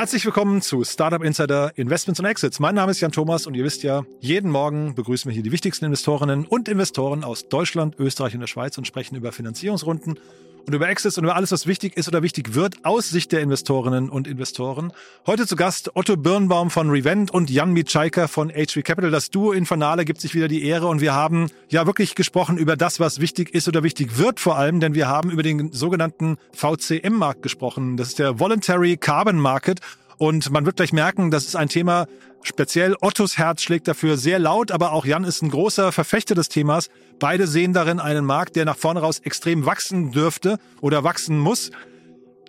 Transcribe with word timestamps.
Herzlich 0.00 0.24
willkommen 0.24 0.62
zu 0.62 0.82
Startup 0.82 1.22
Insider 1.22 1.72
Investments 1.76 2.18
und 2.20 2.24
Exits. 2.24 2.58
Mein 2.58 2.74
Name 2.74 2.90
ist 2.90 3.00
Jan 3.00 3.12
Thomas 3.12 3.46
und 3.46 3.54
ihr 3.54 3.64
wisst 3.64 3.82
ja, 3.82 4.06
jeden 4.20 4.50
Morgen 4.50 4.94
begrüßen 4.94 5.28
wir 5.28 5.34
hier 5.34 5.42
die 5.42 5.52
wichtigsten 5.52 5.84
Investorinnen 5.84 6.46
und 6.46 6.70
Investoren 6.70 7.22
aus 7.22 7.50
Deutschland, 7.50 7.96
Österreich 7.98 8.32
und 8.32 8.40
der 8.40 8.46
Schweiz 8.46 8.78
und 8.78 8.86
sprechen 8.86 9.14
über 9.14 9.30
Finanzierungsrunden 9.30 10.18
und 10.66 10.74
über 10.74 10.88
Exits 10.88 11.18
und 11.18 11.24
über 11.24 11.36
alles, 11.36 11.52
was 11.52 11.66
wichtig 11.66 11.96
ist 11.96 12.08
oder 12.08 12.22
wichtig 12.22 12.54
wird 12.54 12.84
aus 12.84 13.10
Sicht 13.10 13.32
der 13.32 13.40
Investorinnen 13.40 14.08
und 14.08 14.26
Investoren. 14.26 14.92
Heute 15.26 15.46
zu 15.46 15.56
Gast 15.56 15.90
Otto 15.94 16.16
Birnbaum 16.16 16.70
von 16.70 16.90
Revent 16.90 17.30
und 17.30 17.50
Jan 17.50 17.72
Mitschaiker 17.72 18.28
von 18.28 18.50
HV 18.50 18.82
Capital. 18.82 19.10
Das 19.10 19.30
Duo 19.30 19.52
Infernale 19.52 20.04
gibt 20.04 20.20
sich 20.20 20.34
wieder 20.34 20.48
die 20.48 20.64
Ehre 20.64 20.86
und 20.86 21.00
wir 21.00 21.14
haben 21.14 21.50
ja 21.68 21.86
wirklich 21.86 22.14
gesprochen 22.14 22.58
über 22.58 22.76
das, 22.76 23.00
was 23.00 23.20
wichtig 23.20 23.54
ist 23.54 23.68
oder 23.68 23.82
wichtig 23.82 24.18
wird 24.18 24.40
vor 24.40 24.56
allem, 24.56 24.80
denn 24.80 24.94
wir 24.94 25.08
haben 25.08 25.30
über 25.30 25.42
den 25.42 25.72
sogenannten 25.72 26.36
VCM-Markt 26.52 27.42
gesprochen. 27.42 27.96
Das 27.96 28.08
ist 28.08 28.18
der 28.18 28.38
Voluntary 28.38 28.96
Carbon 28.96 29.38
Market 29.38 29.80
und 30.20 30.50
man 30.50 30.66
wird 30.66 30.76
gleich 30.76 30.92
merken, 30.92 31.30
das 31.30 31.46
ist 31.46 31.56
ein 31.56 31.70
Thema, 31.70 32.06
speziell 32.42 32.94
Ottos 33.00 33.38
Herz 33.38 33.62
schlägt 33.62 33.88
dafür 33.88 34.18
sehr 34.18 34.38
laut, 34.38 34.70
aber 34.70 34.92
auch 34.92 35.06
Jan 35.06 35.24
ist 35.24 35.40
ein 35.40 35.50
großer 35.50 35.92
Verfechter 35.92 36.34
des 36.34 36.50
Themas. 36.50 36.90
Beide 37.18 37.46
sehen 37.46 37.72
darin 37.72 38.00
einen 38.00 38.26
Markt, 38.26 38.54
der 38.54 38.66
nach 38.66 38.76
vorne 38.76 39.00
raus 39.00 39.20
extrem 39.20 39.64
wachsen 39.64 40.12
dürfte 40.12 40.58
oder 40.82 41.04
wachsen 41.04 41.38
muss. 41.38 41.70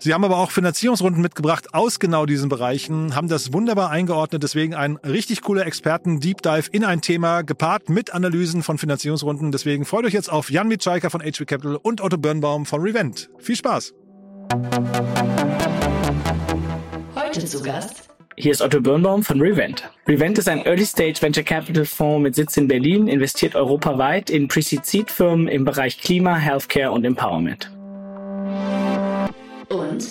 Sie 0.02 0.14
haben 0.14 0.26
aber 0.26 0.40
auch 0.40 0.52
Finanzierungsrunden 0.52 1.22
mitgebracht 1.22 1.74
aus 1.74 2.02
genau 2.02 2.26
diesen 2.26 2.50
Bereichen, 2.50 3.16
haben 3.16 3.30
das 3.30 3.54
wunderbar 3.54 3.90
eingeordnet, 3.90 4.44
deswegen 4.44 4.76
ein 4.76 4.98
richtig 4.98 5.42
cooler 5.42 5.66
Experten-Deep 5.66 6.42
Dive 6.42 6.68
in 6.74 6.84
ein 6.84 7.00
Thema, 7.00 7.42
gepaart 7.42 7.88
mit 7.88 8.14
Analysen 8.14 8.64
von 8.64 8.80
Finanzierungsrunden. 8.80 9.54
Deswegen 9.54 9.86
freut 9.86 10.04
euch 10.04 10.14
jetzt 10.14 10.30
auf 10.30 10.52
Jan 10.52 10.68
Mitschaiker 10.68 11.10
von 11.10 11.22
HV 11.22 11.46
Capital 11.46 11.78
und 11.78 12.02
Otto 12.02 12.18
Birnbaum 12.18 12.66
von 12.66 12.82
Revent. 12.82 13.30
Viel 13.40 13.56
Spaß! 13.56 13.94
Heute 17.32 17.46
zu 17.46 17.64
Gast 17.64 18.10
hier 18.36 18.52
ist 18.52 18.62
Otto 18.62 18.82
Birnbaum 18.82 19.24
von 19.24 19.40
Revent. 19.40 19.90
Revent 20.06 20.38
ist 20.38 20.50
ein 20.50 20.66
Early-Stage 20.66 21.22
Venture 21.22 21.44
Capital 21.44 21.86
Fonds 21.86 22.22
mit 22.22 22.36
Sitz 22.36 22.58
in 22.58 22.68
Berlin, 22.68 23.08
investiert 23.08 23.56
europaweit 23.56 24.30
in 24.30 24.50
Pre-Seed-Firmen 24.50 25.48
im 25.48 25.64
Bereich 25.64 26.02
Klima, 26.02 26.36
Healthcare 26.36 26.92
und 26.92 27.06
Empowerment. 27.06 27.72
und 29.70 30.06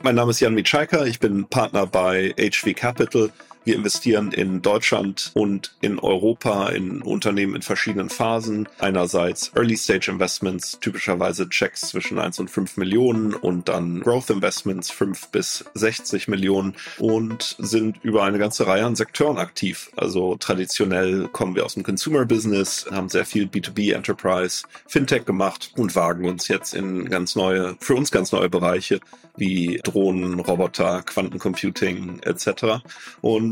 Mein 0.00 0.14
Name 0.14 0.30
ist 0.30 0.40
Jan 0.40 0.54
Mitschaiker, 0.54 1.06
ich 1.06 1.20
bin 1.20 1.44
Partner 1.46 1.86
bei 1.86 2.34
HV 2.38 2.74
Capital. 2.74 3.28
Wir 3.64 3.76
investieren 3.76 4.32
in 4.32 4.60
Deutschland 4.60 5.30
und 5.34 5.74
in 5.80 5.98
Europa 6.00 6.68
in 6.70 7.00
Unternehmen 7.00 7.54
in 7.54 7.62
verschiedenen 7.62 8.08
Phasen. 8.08 8.68
Einerseits 8.80 9.52
Early 9.54 9.76
Stage 9.76 10.10
Investments, 10.10 10.78
typischerweise 10.80 11.48
Checks 11.48 11.82
zwischen 11.82 12.18
1 12.18 12.40
und 12.40 12.50
5 12.50 12.76
Millionen 12.76 13.34
und 13.34 13.68
dann 13.68 14.00
Growth 14.00 14.30
Investments 14.30 14.90
5 14.90 15.28
bis 15.28 15.64
60 15.74 16.26
Millionen 16.26 16.74
und 16.98 17.54
sind 17.58 17.98
über 18.02 18.24
eine 18.24 18.38
ganze 18.38 18.66
Reihe 18.66 18.84
an 18.84 18.96
Sektoren 18.96 19.38
aktiv. 19.38 19.90
Also 19.96 20.36
traditionell 20.36 21.28
kommen 21.28 21.54
wir 21.54 21.64
aus 21.64 21.74
dem 21.74 21.84
Consumer 21.84 22.24
Business, 22.24 22.86
haben 22.90 23.08
sehr 23.08 23.24
viel 23.24 23.46
B2B 23.46 23.94
Enterprise, 23.94 24.64
Fintech 24.86 25.24
gemacht 25.24 25.70
und 25.76 25.94
wagen 25.94 26.28
uns 26.28 26.48
jetzt 26.48 26.74
in 26.74 27.08
ganz 27.08 27.36
neue, 27.36 27.76
für 27.80 27.94
uns 27.94 28.10
ganz 28.10 28.32
neue 28.32 28.48
Bereiche 28.48 29.00
wie 29.36 29.80
Drohnen, 29.82 30.40
Roboter, 30.40 31.02
Quantencomputing 31.02 32.20
etc. 32.22 32.82
Und 33.20 33.51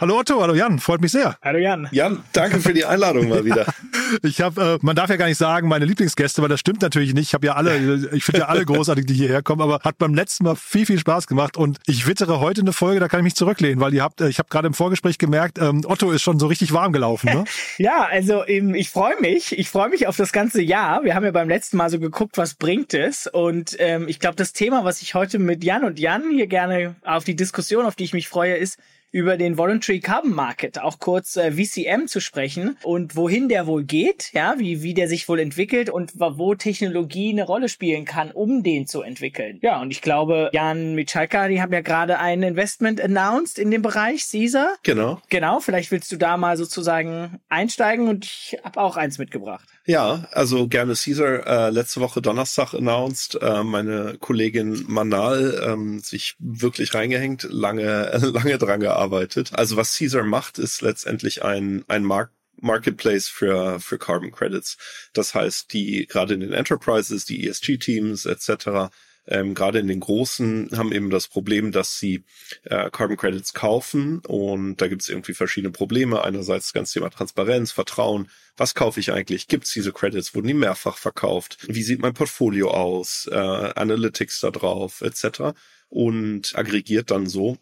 Hallo 0.00 0.18
Otto, 0.18 0.40
hallo 0.42 0.54
Jan, 0.54 0.80
freut 0.80 1.00
mich 1.00 1.12
sehr. 1.12 1.36
Hallo 1.40 1.58
Jan. 1.58 1.88
Jan, 1.92 2.24
danke 2.32 2.58
für 2.58 2.74
die 2.74 2.84
Einladung 2.84 3.28
mal 3.28 3.44
wieder. 3.44 3.66
Ich 4.22 4.40
habe, 4.40 4.62
äh, 4.62 4.78
man 4.82 4.94
darf 4.94 5.08
ja 5.08 5.16
gar 5.16 5.26
nicht 5.26 5.38
sagen, 5.38 5.66
meine 5.66 5.86
Lieblingsgäste, 5.86 6.42
weil 6.42 6.48
das 6.48 6.60
stimmt 6.60 6.82
natürlich 6.82 7.14
nicht. 7.14 7.28
Ich 7.28 7.34
habe 7.34 7.46
ja 7.46 7.54
alle, 7.54 8.10
ich 8.12 8.22
finde 8.22 8.40
ja 8.40 8.46
alle 8.46 8.64
großartig, 8.66 9.06
die 9.06 9.14
hierher 9.14 9.42
kommen, 9.42 9.62
aber 9.62 9.80
hat 9.80 9.98
beim 9.98 10.14
letzten 10.14 10.44
Mal 10.44 10.56
viel, 10.56 10.84
viel 10.86 10.98
Spaß 10.98 11.26
gemacht 11.26 11.56
und 11.56 11.78
ich 11.86 12.06
wittere 12.06 12.38
heute 12.38 12.60
eine 12.60 12.72
Folge, 12.72 13.00
da 13.00 13.08
kann 13.08 13.20
ich 13.20 13.24
mich 13.24 13.34
zurücklehnen, 13.34 13.80
weil 13.80 13.94
ihr 13.94 14.02
habt, 14.02 14.20
äh, 14.20 14.28
ich 14.28 14.38
habe 14.38 14.48
gerade 14.50 14.66
im 14.66 14.74
Vorgespräch 14.74 15.18
gemerkt, 15.18 15.58
ähm, 15.58 15.82
Otto 15.86 16.10
ist 16.10 16.22
schon 16.22 16.38
so 16.38 16.46
richtig 16.46 16.72
warm 16.72 16.92
gelaufen. 16.92 17.30
Ne? 17.32 17.44
Ja, 17.78 18.06
also 18.08 18.46
ähm, 18.46 18.74
ich 18.74 18.90
freue 18.90 19.20
mich. 19.20 19.58
Ich 19.58 19.68
freue 19.68 19.88
mich 19.88 20.06
auf 20.06 20.16
das 20.16 20.32
ganze 20.32 20.62
Jahr. 20.62 21.02
Wir 21.02 21.14
haben 21.14 21.24
ja 21.24 21.32
beim 21.32 21.48
letzten 21.48 21.76
Mal 21.76 21.90
so 21.90 21.98
geguckt, 21.98 22.36
was 22.36 22.54
bringt 22.54 22.94
es. 22.94 23.26
Und 23.26 23.74
ähm, 23.78 24.06
ich 24.06 24.20
glaube, 24.20 24.36
das 24.36 24.52
Thema, 24.52 24.84
was 24.84 25.02
ich 25.02 25.14
heute 25.14 25.38
mit 25.38 25.64
Jan 25.64 25.82
und 25.82 25.98
Jan 25.98 26.30
hier 26.30 26.46
gerne 26.46 26.94
auf 27.04 27.24
die 27.24 27.36
Diskussion, 27.36 27.86
auf 27.86 27.96
die 27.96 28.04
ich 28.04 28.12
mich 28.12 28.28
freue, 28.28 28.54
ist, 28.56 28.78
über 29.14 29.36
den 29.36 29.56
Voluntary 29.56 30.00
Carbon 30.00 30.34
Market, 30.34 30.80
auch 30.80 30.98
kurz 30.98 31.36
äh, 31.36 31.52
VCM 31.52 32.08
zu 32.08 32.18
sprechen 32.18 32.76
und 32.82 33.14
wohin 33.14 33.48
der 33.48 33.68
wohl 33.68 33.84
geht, 33.84 34.32
ja, 34.32 34.56
wie, 34.58 34.82
wie 34.82 34.92
der 34.92 35.06
sich 35.06 35.28
wohl 35.28 35.38
entwickelt 35.38 35.88
und 35.88 36.14
wo 36.16 36.56
Technologie 36.56 37.30
eine 37.30 37.44
Rolle 37.44 37.68
spielen 37.68 38.06
kann, 38.06 38.32
um 38.32 38.64
den 38.64 38.88
zu 38.88 39.02
entwickeln. 39.02 39.60
Ja, 39.62 39.80
und 39.80 39.92
ich 39.92 40.02
glaube, 40.02 40.50
Jan 40.52 40.96
Michalka, 40.96 41.46
die 41.46 41.62
haben 41.62 41.72
ja 41.72 41.80
gerade 41.80 42.18
ein 42.18 42.42
Investment 42.42 43.00
announced 43.00 43.60
in 43.60 43.70
dem 43.70 43.82
Bereich, 43.82 44.28
Caesar. 44.28 44.74
Genau. 44.82 45.20
Genau, 45.28 45.60
vielleicht 45.60 45.92
willst 45.92 46.10
du 46.10 46.16
da 46.16 46.36
mal 46.36 46.56
sozusagen 46.56 47.38
einsteigen 47.48 48.08
und 48.08 48.24
ich 48.24 48.58
habe 48.64 48.80
auch 48.80 48.96
eins 48.96 49.18
mitgebracht. 49.18 49.68
Ja, 49.86 50.26
also 50.32 50.66
gerne 50.66 50.94
Caesar, 50.94 51.46
äh, 51.46 51.70
letzte 51.70 52.00
Woche 52.00 52.22
Donnerstag 52.22 52.72
announced, 52.72 53.34
äh, 53.42 53.62
meine 53.62 54.16
Kollegin 54.18 54.84
Manal 54.88 55.60
ähm, 55.62 55.98
sich 56.00 56.36
wirklich 56.38 56.94
reingehängt, 56.94 57.42
lange, 57.50 58.10
lange 58.32 58.56
dran 58.56 58.80
gearbeitet. 58.80 59.50
Also 59.52 59.76
was 59.76 59.98
Caesar 59.98 60.22
macht, 60.24 60.58
ist 60.58 60.80
letztendlich 60.80 61.44
ein, 61.44 61.84
ein 61.88 62.02
Markt, 62.02 62.32
Marketplace 62.60 63.28
für, 63.28 63.78
für 63.78 63.98
Carbon 63.98 64.32
Credits. 64.32 64.78
Das 65.12 65.34
heißt, 65.34 65.70
die 65.74 66.06
gerade 66.06 66.32
in 66.32 66.40
den 66.40 66.54
Enterprises, 66.54 67.26
die 67.26 67.46
ESG-Teams 67.46 68.24
etc., 68.24 68.90
ähm, 69.26 69.54
gerade 69.54 69.78
in 69.78 69.88
den 69.88 70.00
großen 70.00 70.70
haben 70.76 70.92
eben 70.92 71.10
das 71.10 71.28
Problem, 71.28 71.72
dass 71.72 71.98
sie 71.98 72.24
äh, 72.64 72.90
Carbon 72.90 73.16
Credits 73.16 73.54
kaufen 73.54 74.20
und 74.20 74.76
da 74.76 74.88
gibt 74.88 75.02
es 75.02 75.08
irgendwie 75.08 75.34
verschiedene 75.34 75.72
Probleme. 75.72 76.22
Einerseits 76.22 76.66
das 76.66 76.72
ganze 76.72 76.94
Thema 76.94 77.10
Transparenz, 77.10 77.72
Vertrauen. 77.72 78.28
Was 78.56 78.74
kaufe 78.74 79.00
ich 79.00 79.12
eigentlich? 79.12 79.48
Gibt 79.48 79.64
es 79.64 79.72
diese 79.72 79.92
Credits? 79.92 80.34
Wurden 80.34 80.48
die 80.48 80.54
mehrfach 80.54 80.98
verkauft? 80.98 81.58
Wie 81.68 81.82
sieht 81.82 82.00
mein 82.00 82.14
Portfolio 82.14 82.70
aus? 82.70 83.28
Äh, 83.30 83.36
Analytics 83.36 84.40
da 84.40 84.50
drauf, 84.50 85.00
etc. 85.00 85.56
Und 85.88 86.52
aggregiert 86.54 87.10
dann 87.10 87.26
so 87.26 87.58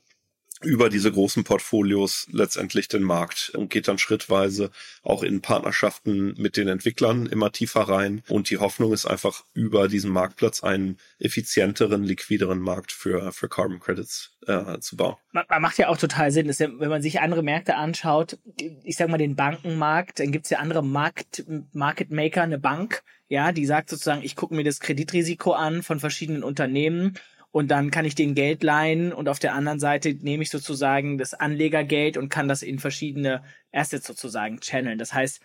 über 0.64 0.88
diese 0.88 1.10
großen 1.10 1.44
Portfolios 1.44 2.26
letztendlich 2.30 2.88
den 2.88 3.02
Markt 3.02 3.50
und 3.54 3.70
geht 3.70 3.88
dann 3.88 3.98
schrittweise 3.98 4.70
auch 5.02 5.22
in 5.22 5.40
Partnerschaften 5.40 6.34
mit 6.38 6.56
den 6.56 6.68
Entwicklern 6.68 7.26
immer 7.26 7.52
tiefer 7.52 7.82
rein. 7.82 8.22
Und 8.28 8.50
die 8.50 8.58
Hoffnung 8.58 8.92
ist 8.92 9.06
einfach 9.06 9.44
über 9.54 9.88
diesen 9.88 10.10
Marktplatz 10.10 10.62
einen 10.62 10.98
effizienteren, 11.18 12.04
liquideren 12.04 12.60
Markt 12.60 12.92
für, 12.92 13.32
für 13.32 13.48
Carbon 13.48 13.80
Credits 13.80 14.36
äh, 14.46 14.78
zu 14.80 14.96
bauen. 14.96 15.16
Man, 15.32 15.44
man 15.48 15.62
macht 15.62 15.78
ja 15.78 15.88
auch 15.88 15.98
total 15.98 16.30
Sinn, 16.30 16.46
dass 16.46 16.60
wenn 16.60 16.78
man 16.78 17.02
sich 17.02 17.20
andere 17.20 17.42
Märkte 17.42 17.76
anschaut, 17.76 18.38
ich 18.84 18.96
sag 18.96 19.08
mal 19.08 19.18
den 19.18 19.36
Bankenmarkt, 19.36 20.20
dann 20.20 20.32
gibt's 20.32 20.50
ja 20.50 20.58
andere 20.58 20.82
Markt, 20.82 21.44
Market 21.72 22.10
Maker, 22.10 22.42
eine 22.42 22.58
Bank, 22.58 23.02
ja, 23.28 23.52
die 23.52 23.64
sagt 23.64 23.88
sozusagen, 23.88 24.22
ich 24.22 24.36
gucke 24.36 24.54
mir 24.54 24.64
das 24.64 24.80
Kreditrisiko 24.80 25.52
an 25.52 25.82
von 25.82 26.00
verschiedenen 26.00 26.42
Unternehmen 26.42 27.14
und 27.52 27.70
dann 27.70 27.90
kann 27.90 28.06
ich 28.06 28.14
den 28.14 28.34
Geld 28.34 28.62
leihen 28.62 29.12
und 29.12 29.28
auf 29.28 29.38
der 29.38 29.54
anderen 29.54 29.78
Seite 29.78 30.14
nehme 30.14 30.42
ich 30.42 30.50
sozusagen 30.50 31.18
das 31.18 31.34
Anlegergeld 31.34 32.16
und 32.16 32.30
kann 32.30 32.48
das 32.48 32.62
in 32.62 32.78
verschiedene 32.78 33.44
Assets 33.70 34.06
sozusagen 34.06 34.58
channeln. 34.60 34.98
Das 34.98 35.12
heißt, 35.12 35.40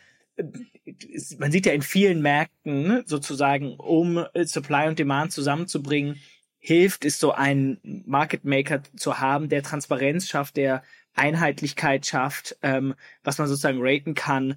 man 1.38 1.52
sieht 1.52 1.66
ja 1.66 1.74
in 1.74 1.82
vielen 1.82 2.22
Märkten 2.22 3.04
sozusagen, 3.06 3.76
um 3.76 4.26
Supply 4.44 4.88
und 4.88 5.00
Demand 5.00 5.34
zusammenzubringen, 5.34 6.20
hilft, 6.60 7.06
ist 7.06 7.20
so 7.20 7.34
ein 7.34 7.80
Market 8.06 8.46
Maker 8.46 8.82
zu 8.96 9.20
haben, 9.20 9.50
der 9.50 9.64
Transparenz 9.64 10.28
schafft, 10.28 10.58
der 10.58 10.84
Einheitlichkeit 11.14 12.06
schafft, 12.06 12.58
ähm, 12.62 12.94
was 13.24 13.38
man 13.38 13.48
sozusagen 13.48 13.80
raten 13.82 14.14
kann, 14.14 14.56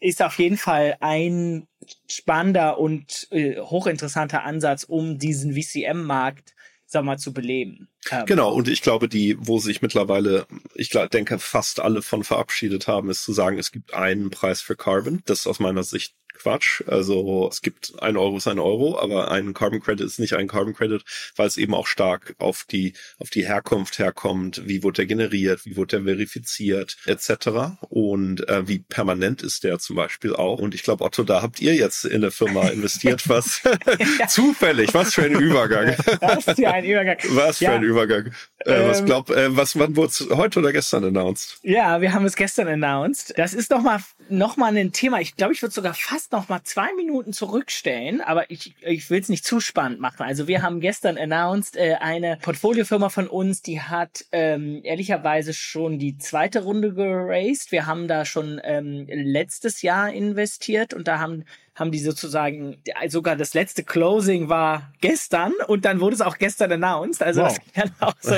ist 0.00 0.22
auf 0.22 0.38
jeden 0.38 0.56
Fall 0.56 0.96
ein 1.00 1.66
spannender 2.08 2.78
und 2.78 3.28
äh, 3.30 3.60
hochinteressanter 3.60 4.44
Ansatz, 4.44 4.84
um 4.84 5.18
diesen 5.18 5.54
VCM-Markt 5.54 6.54
sag 6.86 7.04
mal, 7.04 7.18
zu 7.18 7.32
beleben. 7.32 7.88
Ähm, 8.10 8.24
genau, 8.26 8.52
und 8.52 8.68
ich 8.68 8.80
glaube, 8.80 9.08
die, 9.08 9.36
wo 9.38 9.58
sich 9.58 9.82
mittlerweile, 9.82 10.46
ich 10.74 10.90
denke, 10.90 11.38
fast 11.38 11.80
alle 11.80 12.02
von 12.02 12.24
verabschiedet 12.24 12.86
haben, 12.86 13.10
ist 13.10 13.24
zu 13.24 13.32
sagen, 13.32 13.58
es 13.58 13.72
gibt 13.72 13.92
einen 13.92 14.30
Preis 14.30 14.60
für 14.60 14.76
Carbon. 14.76 15.22
Das 15.26 15.40
ist 15.40 15.46
aus 15.46 15.60
meiner 15.60 15.82
Sicht 15.82 16.14
Quatsch. 16.34 16.82
Also 16.86 17.48
es 17.50 17.62
gibt 17.62 17.94
ein 18.02 18.16
Euro 18.16 18.36
ist 18.36 18.48
ein 18.48 18.58
Euro, 18.58 18.98
aber 18.98 19.30
ein 19.30 19.54
Carbon 19.54 19.80
Credit 19.80 20.06
ist 20.06 20.18
nicht 20.18 20.34
ein 20.34 20.48
Carbon 20.48 20.74
Credit, 20.74 21.02
weil 21.36 21.46
es 21.46 21.56
eben 21.56 21.74
auch 21.74 21.86
stark 21.86 22.34
auf 22.38 22.64
die 22.70 22.94
auf 23.18 23.30
die 23.30 23.46
Herkunft 23.46 23.98
herkommt. 23.98 24.62
Wie 24.66 24.82
wurde 24.82 24.96
der 24.96 25.06
generiert? 25.06 25.64
Wie 25.64 25.76
wurde 25.76 25.96
der 25.98 26.04
verifiziert? 26.04 26.96
Etc. 27.06 27.78
Und 27.88 28.48
äh, 28.48 28.66
wie 28.68 28.80
permanent 28.80 29.42
ist 29.42 29.64
der 29.64 29.78
zum 29.78 29.96
Beispiel 29.96 30.34
auch? 30.34 30.58
Und 30.58 30.74
ich 30.74 30.82
glaube, 30.82 31.04
Otto, 31.04 31.22
da 31.22 31.42
habt 31.42 31.60
ihr 31.60 31.74
jetzt 31.74 32.04
in 32.04 32.16
eine 32.16 32.30
Firma 32.30 32.68
investiert, 32.68 33.28
was 33.28 33.62
zufällig. 34.28 34.92
Was 34.92 35.14
für 35.14 35.24
ein 35.24 35.32
Übergang. 35.32 35.96
was 36.20 36.44
für 36.44 36.70
ein 36.70 36.84
Übergang. 36.84 37.18
Was 37.30 37.58
für 37.58 37.64
ja. 37.64 37.74
ein 37.74 37.82
Übergang. 37.82 38.32
Äh, 38.64 38.88
was 38.88 39.00
ähm, 39.00 39.06
glaub, 39.06 39.30
äh, 39.30 39.56
was 39.56 39.78
wann 39.78 39.96
wurde 39.96 40.08
es 40.08 40.28
heute 40.30 40.60
oder 40.60 40.72
gestern 40.72 41.04
announced? 41.04 41.58
Ja, 41.62 42.00
wir 42.00 42.12
haben 42.12 42.24
es 42.24 42.36
gestern 42.36 42.68
announced. 42.68 43.34
Das 43.36 43.54
ist 43.54 43.70
noch 43.70 43.82
mal 43.82 44.00
noch 44.28 44.56
mal 44.56 44.76
ein 44.76 44.92
Thema. 44.92 45.20
Ich 45.20 45.36
glaube, 45.36 45.52
ich 45.52 45.62
würde 45.62 45.74
sogar 45.74 45.94
fast 45.94 46.32
noch 46.32 46.48
mal 46.48 46.62
zwei 46.64 46.92
Minuten 46.94 47.32
zurückstellen, 47.32 48.20
aber 48.20 48.50
ich, 48.50 48.74
ich 48.80 49.10
will 49.10 49.20
es 49.20 49.28
nicht 49.28 49.44
zu 49.44 49.60
spannend 49.60 50.00
machen. 50.00 50.22
Also 50.22 50.48
wir 50.48 50.62
haben 50.62 50.80
gestern 50.80 51.18
announced, 51.18 51.76
äh, 51.76 51.96
eine 52.00 52.38
Portfoliofirma 52.40 53.10
von 53.10 53.26
uns, 53.26 53.62
die 53.62 53.80
hat 53.80 54.24
ähm, 54.32 54.80
ehrlicherweise 54.82 55.52
schon 55.52 55.98
die 55.98 56.16
zweite 56.16 56.62
Runde 56.62 56.94
geraced. 56.94 57.70
Wir 57.70 57.86
haben 57.86 58.08
da 58.08 58.24
schon 58.24 58.60
ähm, 58.64 59.06
letztes 59.08 59.82
Jahr 59.82 60.12
investiert 60.12 60.94
und 60.94 61.06
da 61.06 61.18
haben 61.18 61.44
haben 61.74 61.90
die 61.90 61.98
sozusagen, 61.98 62.76
sogar 63.08 63.34
das 63.34 63.52
letzte 63.54 63.82
Closing 63.82 64.48
war 64.48 64.92
gestern 65.00 65.52
und 65.66 65.84
dann 65.84 66.00
wurde 66.00 66.14
es 66.14 66.20
auch 66.20 66.38
gestern 66.38 66.70
announced. 66.70 67.22
Also 67.22 67.42
wow. 67.42 67.48
das 67.48 67.72
kann 67.74 67.90
auch 68.00 68.14
so 68.20 68.34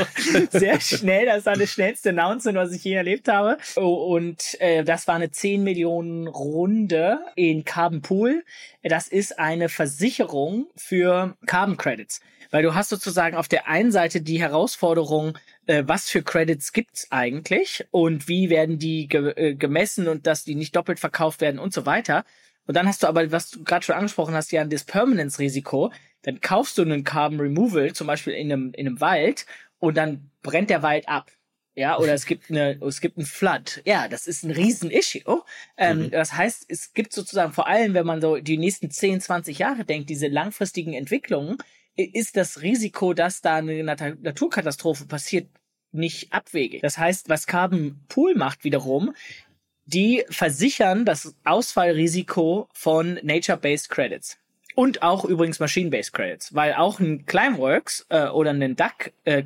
sehr 0.59 0.81
schnell, 0.81 1.27
das 1.27 1.45
war 1.45 1.55
das 1.55 1.71
schnellste 1.71 2.11
Announcement, 2.11 2.57
was 2.57 2.73
ich 2.73 2.83
je 2.83 2.95
erlebt 2.95 3.29
habe. 3.29 3.59
Und 3.75 4.59
äh, 4.61 4.85
das 4.85 5.07
war 5.07 5.17
eine 5.17 5.31
10 5.31 5.63
Millionen 5.63 6.29
Runde 6.29 7.19
in 7.35 7.65
Carbon 7.65 8.01
Pool. 8.01 8.43
Das 8.83 9.09
ist 9.09 9.39
eine 9.39 9.69
Versicherung 9.69 10.67
für 10.77 11.37
Carbon 11.47 11.77
Credits. 11.77 12.21
Weil 12.51 12.63
du 12.63 12.75
hast 12.75 12.89
sozusagen 12.89 13.37
auf 13.37 13.49
der 13.49 13.69
einen 13.69 13.93
Seite 13.93 14.21
die 14.21 14.41
Herausforderung, 14.41 15.37
äh, 15.67 15.83
was 15.87 16.09
für 16.09 16.23
Credits 16.23 16.73
gibt's 16.73 17.09
eigentlich 17.11 17.85
und 17.91 18.29
wie 18.29 18.49
werden 18.49 18.79
die 18.79 19.09
ge 19.09 19.33
äh, 19.37 19.55
gemessen 19.55 20.09
und 20.09 20.27
dass 20.27 20.45
die 20.45 20.55
nicht 20.55 20.75
doppelt 20.77 21.01
verkauft 21.01 21.41
werden 21.41 21.59
und 21.59 21.75
so 21.75 21.85
weiter. 21.85 22.25
Und 22.67 22.75
dann 22.75 22.87
hast 22.87 23.03
du 23.03 23.07
aber, 23.07 23.31
was 23.33 23.51
du 23.51 23.65
gerade 23.65 23.85
schon 23.85 23.95
angesprochen 23.95 24.35
hast, 24.35 24.53
ja, 24.53 24.65
das 24.65 24.85
Permanence-Risiko. 24.85 25.93
Dann 26.23 26.41
kaufst 26.41 26.79
du 26.79 26.83
einen 26.83 27.05
Carbon 27.05 27.41
Removal, 27.41 27.93
zum 27.93 28.07
Beispiel 28.07 28.33
in 28.33 28.53
einem, 28.53 28.73
in 28.75 28.87
einem 28.87 29.01
Wald, 29.01 29.47
und 29.79 29.97
dann 29.97 30.31
brennt 30.43 30.71
der 30.71 30.83
Wald 30.83 31.09
ab. 31.09 31.31
Ja, 31.77 31.99
oder 31.99 32.15
es 32.15 32.25
gibt 32.25 32.51
eine, 32.51 32.81
es 32.83 33.03
gibt 33.03 33.19
einen 33.19 33.27
Flood. 33.27 33.83
Ja, 33.85 34.09
das 34.09 34.27
ist 34.27 34.43
ein 34.45 34.51
Riesen-Issue. 34.51 35.43
Ähm, 35.77 35.99
mhm. 36.05 36.11
Das 36.11 36.33
heißt, 36.33 36.65
es 36.69 36.95
gibt 36.95 37.13
sozusagen, 37.13 37.53
vor 37.53 37.67
allem, 37.67 37.93
wenn 37.93 38.07
man 38.07 38.23
so 38.23 38.39
die 38.39 38.57
nächsten 38.57 38.91
10, 38.91 39.21
20 39.21 39.59
Jahre 39.59 39.85
denkt, 39.85 40.09
diese 40.09 40.29
langfristigen 40.29 40.95
Entwicklungen, 40.95 41.59
ist 41.97 42.37
das 42.37 42.63
Risiko, 42.63 43.13
dass 43.13 43.43
da 43.43 43.57
eine 43.57 43.83
Naturkatastrophe 43.85 45.07
passiert, 45.07 45.49
nicht 45.93 46.33
abwegig. 46.33 46.83
Das 46.83 46.99
heißt, 46.99 47.29
was 47.29 47.47
Carbon 47.47 48.01
Pool 48.09 48.35
macht 48.35 48.65
wiederum, 48.65 49.15
die 49.87 50.25
versichern 50.29 51.05
das 51.05 51.35
Ausfallrisiko 51.45 52.69
von 52.73 53.19
Nature-Based 53.23 53.89
Credits. 53.89 54.39
Und 54.75 55.03
auch 55.03 55.25
übrigens 55.25 55.59
Machine-Based 55.59 56.13
Credits, 56.13 56.55
weil 56.55 56.75
auch 56.75 57.01
ein 57.01 57.25
Climeworks 57.25 58.07
äh, 58.11 58.27
oder 58.27 58.51
ein 58.51 58.77
Duck 58.77 59.13
äh, 59.25 59.43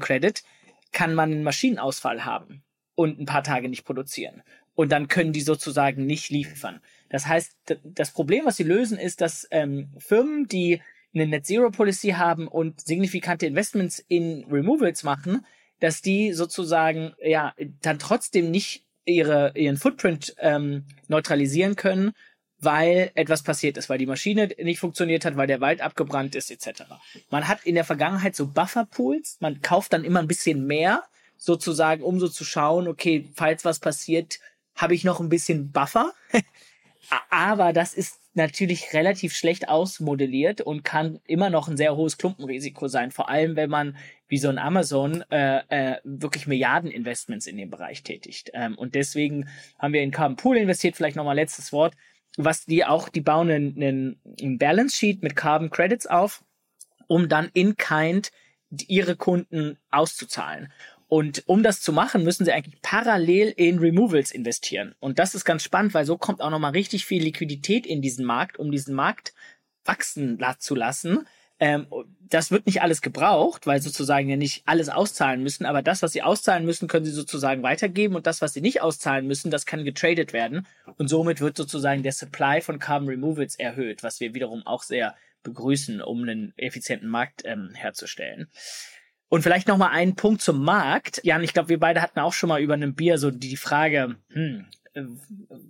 kann 0.93 1.15
man 1.15 1.31
einen 1.31 1.45
Maschinenausfall 1.45 2.25
haben 2.25 2.65
und 2.97 3.21
ein 3.21 3.27
paar 3.27 3.45
Tage 3.45 3.69
nicht 3.69 3.85
produzieren. 3.85 4.43
Und 4.75 4.91
dann 4.91 5.09
können 5.09 5.33
die 5.33 5.43
sozusagen 5.43 6.07
nicht 6.07 6.31
liefern. 6.31 6.81
Das 7.11 7.27
heißt, 7.27 7.55
das 7.85 8.13
Problem, 8.13 8.47
was 8.47 8.57
sie 8.57 8.65
lösen, 8.65 8.99
ist, 8.99 9.21
dass 9.21 9.47
ähm, 9.51 9.91
Firmen, 9.99 10.47
die 10.47 10.81
eine 11.15 11.27
Net 11.27 11.47
Zero 11.47 11.71
Policy 11.71 12.11
haben 12.11 12.49
und 12.49 12.81
signifikante 12.81 13.47
Investments 13.47 13.99
in 14.09 14.45
Removals 14.51 15.03
machen, 15.03 15.45
dass 15.81 16.03
die 16.03 16.33
sozusagen 16.33 17.15
ja 17.23 17.55
dann 17.83 17.99
trotzdem 17.99 18.51
nicht 18.51 18.85
ihre, 19.11 19.53
ihren 19.55 19.77
Footprint 19.77 20.35
ähm, 20.39 20.85
neutralisieren 21.09 21.77
können, 21.77 22.13
weil 22.59 23.11
etwas 23.15 23.43
passiert 23.43 23.77
ist, 23.77 23.89
weil 23.89 23.99
die 23.99 24.07
Maschine 24.07 24.49
nicht 24.63 24.81
funktioniert 24.81 25.25
hat, 25.25 25.37
weil 25.37 25.47
der 25.47 25.61
Wald 25.61 25.81
abgebrannt 25.81 26.35
ist, 26.35 26.51
etc. 26.51 26.83
Man 27.31 27.49
hat 27.49 27.65
in 27.65 27.75
der 27.75 27.85
Vergangenheit 27.85 28.37
so 28.37 28.47
Bufferpools, 28.49 29.39
man 29.41 29.63
kauft 29.63 29.93
dann 29.93 30.05
immer 30.05 30.21
ein 30.21 30.29
bisschen 30.29 30.67
mehr, 30.67 31.03
sozusagen, 31.37 32.03
um 32.03 32.21
so 32.21 32.29
zu 32.29 32.45
schauen, 32.45 32.87
okay, 32.87 33.31
falls 33.35 33.65
was 33.65 33.81
passiert, 33.81 34.39
habe 34.77 34.95
ich 34.95 35.05
noch 35.05 35.21
ein 35.21 35.31
bisschen 35.31 35.73
Buffer. 35.73 36.13
Aber 37.31 37.73
das 37.73 37.95
ist 37.95 38.21
natürlich 38.35 38.93
relativ 38.93 39.35
schlecht 39.35 39.69
ausmodelliert 39.69 40.61
und 40.61 40.85
kann 40.85 41.21
immer 41.25 41.51
noch 41.51 41.69
ein 41.69 41.77
sehr 41.77 41.97
hohes 41.97 42.19
Klumpenrisiko 42.19 42.89
sein. 42.89 43.11
Vor 43.11 43.29
allem, 43.29 43.57
wenn 43.57 43.71
man 43.71 43.97
wie 44.29 44.39
so 44.39 44.49
ein 44.49 44.59
Amazon 44.59 45.25
äh, 45.31 45.63
äh, 45.69 46.01
wirklich 46.05 46.47
Milliardeninvestments 46.47 47.47
in 47.47 47.57
dem 47.57 47.71
Bereich 47.71 48.03
tätigt. 48.03 48.51
Ähm, 48.55 48.79
und 48.79 48.95
deswegen 48.95 49.49
haben 49.79 49.93
wir 49.93 50.03
in 50.03 50.13
Carbon 50.13 50.37
Pool 50.37 50.57
investiert. 50.57 50.97
Vielleicht 50.97 51.17
nochmal 51.17 51.37
letztes 51.37 51.73
Wort. 51.73 51.95
Was 52.37 52.65
die 52.65 52.85
auch, 52.85 53.09
die 53.09 53.21
bauen 53.21 53.51
einen, 53.51 54.21
einen 54.41 54.59
Balance 54.59 54.97
Sheet 54.97 55.23
mit 55.23 55.35
Carbon 55.35 55.71
Credits 55.71 56.07
auf, 56.07 56.45
um 57.09 57.29
dann 57.29 57.51
in 57.55 57.77
Kind 57.77 58.31
ihre 58.87 59.17
Kunden 59.17 59.79
auszuzahlen. 59.91 60.73
Und 61.11 61.43
um 61.47 61.65
das 61.65 61.81
zu 61.81 61.93
machen, 61.93 62.23
müssen 62.23 62.45
sie 62.45 62.53
eigentlich 62.53 62.81
parallel 62.83 63.53
in 63.57 63.81
Removals 63.81 64.31
investieren. 64.31 64.95
Und 65.01 65.19
das 65.19 65.35
ist 65.35 65.45
ganz 65.45 65.65
spannend, 65.65 65.93
weil 65.93 66.05
so 66.05 66.17
kommt 66.17 66.41
auch 66.41 66.51
nochmal 66.51 66.71
richtig 66.71 67.05
viel 67.05 67.21
Liquidität 67.21 67.85
in 67.85 68.01
diesen 68.01 68.25
Markt, 68.25 68.61
um 68.61 68.71
diesen 68.71 68.95
Markt 68.95 69.35
wachsen 69.85 70.39
zu 70.61 70.77
lassen. 70.77 71.27
Ähm, 71.59 71.89
das 72.21 72.53
wird 72.53 72.65
nicht 72.67 72.81
alles 72.81 73.03
gebraucht, 73.03 73.67
weil 73.67 73.83
sozusagen 73.83 74.29
ja 74.29 74.37
nicht 74.37 74.63
alles 74.67 74.89
auszahlen 74.89 75.43
müssen, 75.43 75.67
aber 75.67 75.83
das, 75.83 76.01
was 76.01 76.13
sie 76.13 76.23
auszahlen 76.23 76.65
müssen, 76.65 76.87
können 76.87 77.05
sie 77.05 77.11
sozusagen 77.11 77.65
weitergeben 77.65 78.15
und 78.15 78.29
das, 78.29 78.41
was 78.41 78.53
sie 78.53 78.61
nicht 78.61 78.81
auszahlen 78.81 79.27
müssen, 79.27 79.51
das 79.51 79.67
kann 79.67 79.85
getradet 79.85 80.33
werden 80.33 80.69
und 80.97 81.09
somit 81.09 81.41
wird 81.41 81.57
sozusagen 81.57 82.05
der 82.05 82.13
Supply 82.13 82.61
von 82.61 82.79
Carbon 82.79 83.09
Removals 83.09 83.57
erhöht, 83.57 84.05
was 84.05 84.21
wir 84.21 84.33
wiederum 84.33 84.65
auch 84.65 84.85
sehr 84.85 85.17
begrüßen, 85.43 86.01
um 86.01 86.23
einen 86.23 86.55
effizienten 86.57 87.09
Markt 87.09 87.43
ähm, 87.45 87.73
herzustellen. 87.75 88.49
Und 89.31 89.43
vielleicht 89.43 89.69
noch 89.69 89.79
mal 89.79 89.91
einen 89.91 90.17
Punkt 90.17 90.43
zum 90.43 90.63
Markt. 90.63 91.21
Jan, 91.23 91.45
ich 91.45 91.53
glaube, 91.53 91.69
wir 91.71 91.79
beide 91.79 92.03
hatten 92.03 92.19
auch 92.19 92.33
schon 92.33 92.49
mal 92.49 92.61
über 92.61 92.75
einem 92.75 92.95
Bier 92.95 93.17
so 93.17 93.31
die 93.31 93.57
Frage, 93.57 94.17
hm, 94.33 94.67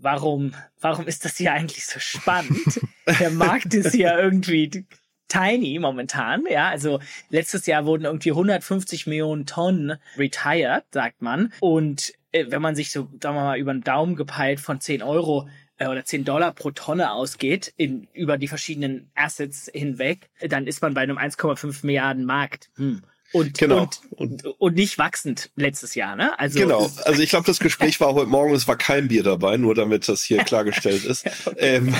warum, 0.01 0.55
warum 0.81 1.07
ist 1.07 1.27
das 1.27 1.37
hier 1.37 1.53
eigentlich 1.53 1.87
so 1.87 2.01
spannend? 2.01 2.81
Der 3.21 3.31
Markt 3.31 3.75
ist 3.75 3.95
ja 3.95 4.19
irgendwie 4.19 4.87
tiny 5.29 5.79
momentan, 5.79 6.45
ja. 6.51 6.71
Also 6.71 7.01
letztes 7.29 7.67
Jahr 7.67 7.85
wurden 7.85 8.07
irgendwie 8.07 8.31
150 8.31 9.07
Millionen 9.07 9.45
Tonnen 9.45 9.99
retired, 10.17 10.85
sagt 10.91 11.21
man. 11.21 11.53
Und 11.61 12.15
äh, 12.33 12.47
wenn 12.49 12.63
man 12.63 12.75
sich 12.75 12.91
so, 12.91 13.11
sagen 13.23 13.37
wir 13.37 13.45
mal, 13.45 13.59
über 13.59 13.75
den 13.75 13.85
Daumen 13.85 14.17
gepeilt 14.17 14.61
von 14.61 14.81
10 14.81 15.03
Euro 15.03 15.51
äh, 15.77 15.87
oder 15.87 16.03
10 16.03 16.25
Dollar 16.25 16.53
pro 16.53 16.71
Tonne 16.71 17.13
ausgeht, 17.13 17.75
in, 17.77 18.09
über 18.15 18.39
die 18.39 18.49
verschiedenen 18.49 19.11
Assets 19.15 19.71
hinweg, 19.73 20.31
dann 20.49 20.67
ist 20.67 20.81
man 20.81 20.95
bei 20.95 21.03
einem 21.03 21.19
1,5 21.19 21.85
Milliarden 21.85 22.25
Markt. 22.25 22.71
Hm 22.77 23.03
und, 23.33 23.59
genau. 23.59 23.83
und, 23.83 24.01
und, 24.11 24.45
und 24.59 24.75
nicht 24.75 24.99
wachsend 24.99 25.51
letztes 25.55 25.95
Jahr, 25.95 26.17
ne? 26.17 26.39
Also 26.39 26.59
genau. 26.59 26.91
Also 27.05 27.23
ich 27.23 27.31
glaube, 27.31 27.47
das 27.47 27.61
Gespräch 27.61 28.01
war 28.01 28.15
heute 28.15 28.29
Morgen, 28.29 28.55
es 28.55 28.67
war 28.67 28.77
kein 28.77 29.09
Bier 29.09 29.23
dabei, 29.23 29.57
nur 29.57 29.75
damit 29.75 30.09
das 30.09 30.23
hier 30.23 30.39
klargestellt 30.45 31.05
ist. 31.05 31.25
ähm, 31.57 31.95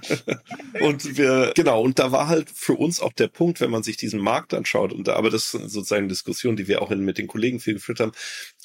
und 0.80 1.16
wir, 1.18 1.52
genau, 1.54 1.82
und 1.82 1.98
da 1.98 2.10
war 2.12 2.28
halt 2.28 2.48
für 2.50 2.74
uns 2.74 3.00
auch 3.00 3.12
der 3.12 3.28
Punkt, 3.28 3.60
wenn 3.60 3.70
man 3.70 3.82
sich 3.82 3.96
diesen 3.96 4.20
Markt 4.20 4.54
anschaut, 4.54 4.92
und 4.92 5.08
da, 5.08 5.16
aber 5.16 5.30
das 5.30 5.52
ist 5.54 5.70
sozusagen 5.70 6.04
eine 6.04 6.08
Diskussion, 6.08 6.56
die 6.56 6.68
wir 6.68 6.80
auch 6.80 6.90
in, 6.90 7.04
mit 7.04 7.18
den 7.18 7.26
Kollegen 7.26 7.60
viel 7.60 7.74
geführt 7.74 8.00
haben. 8.00 8.12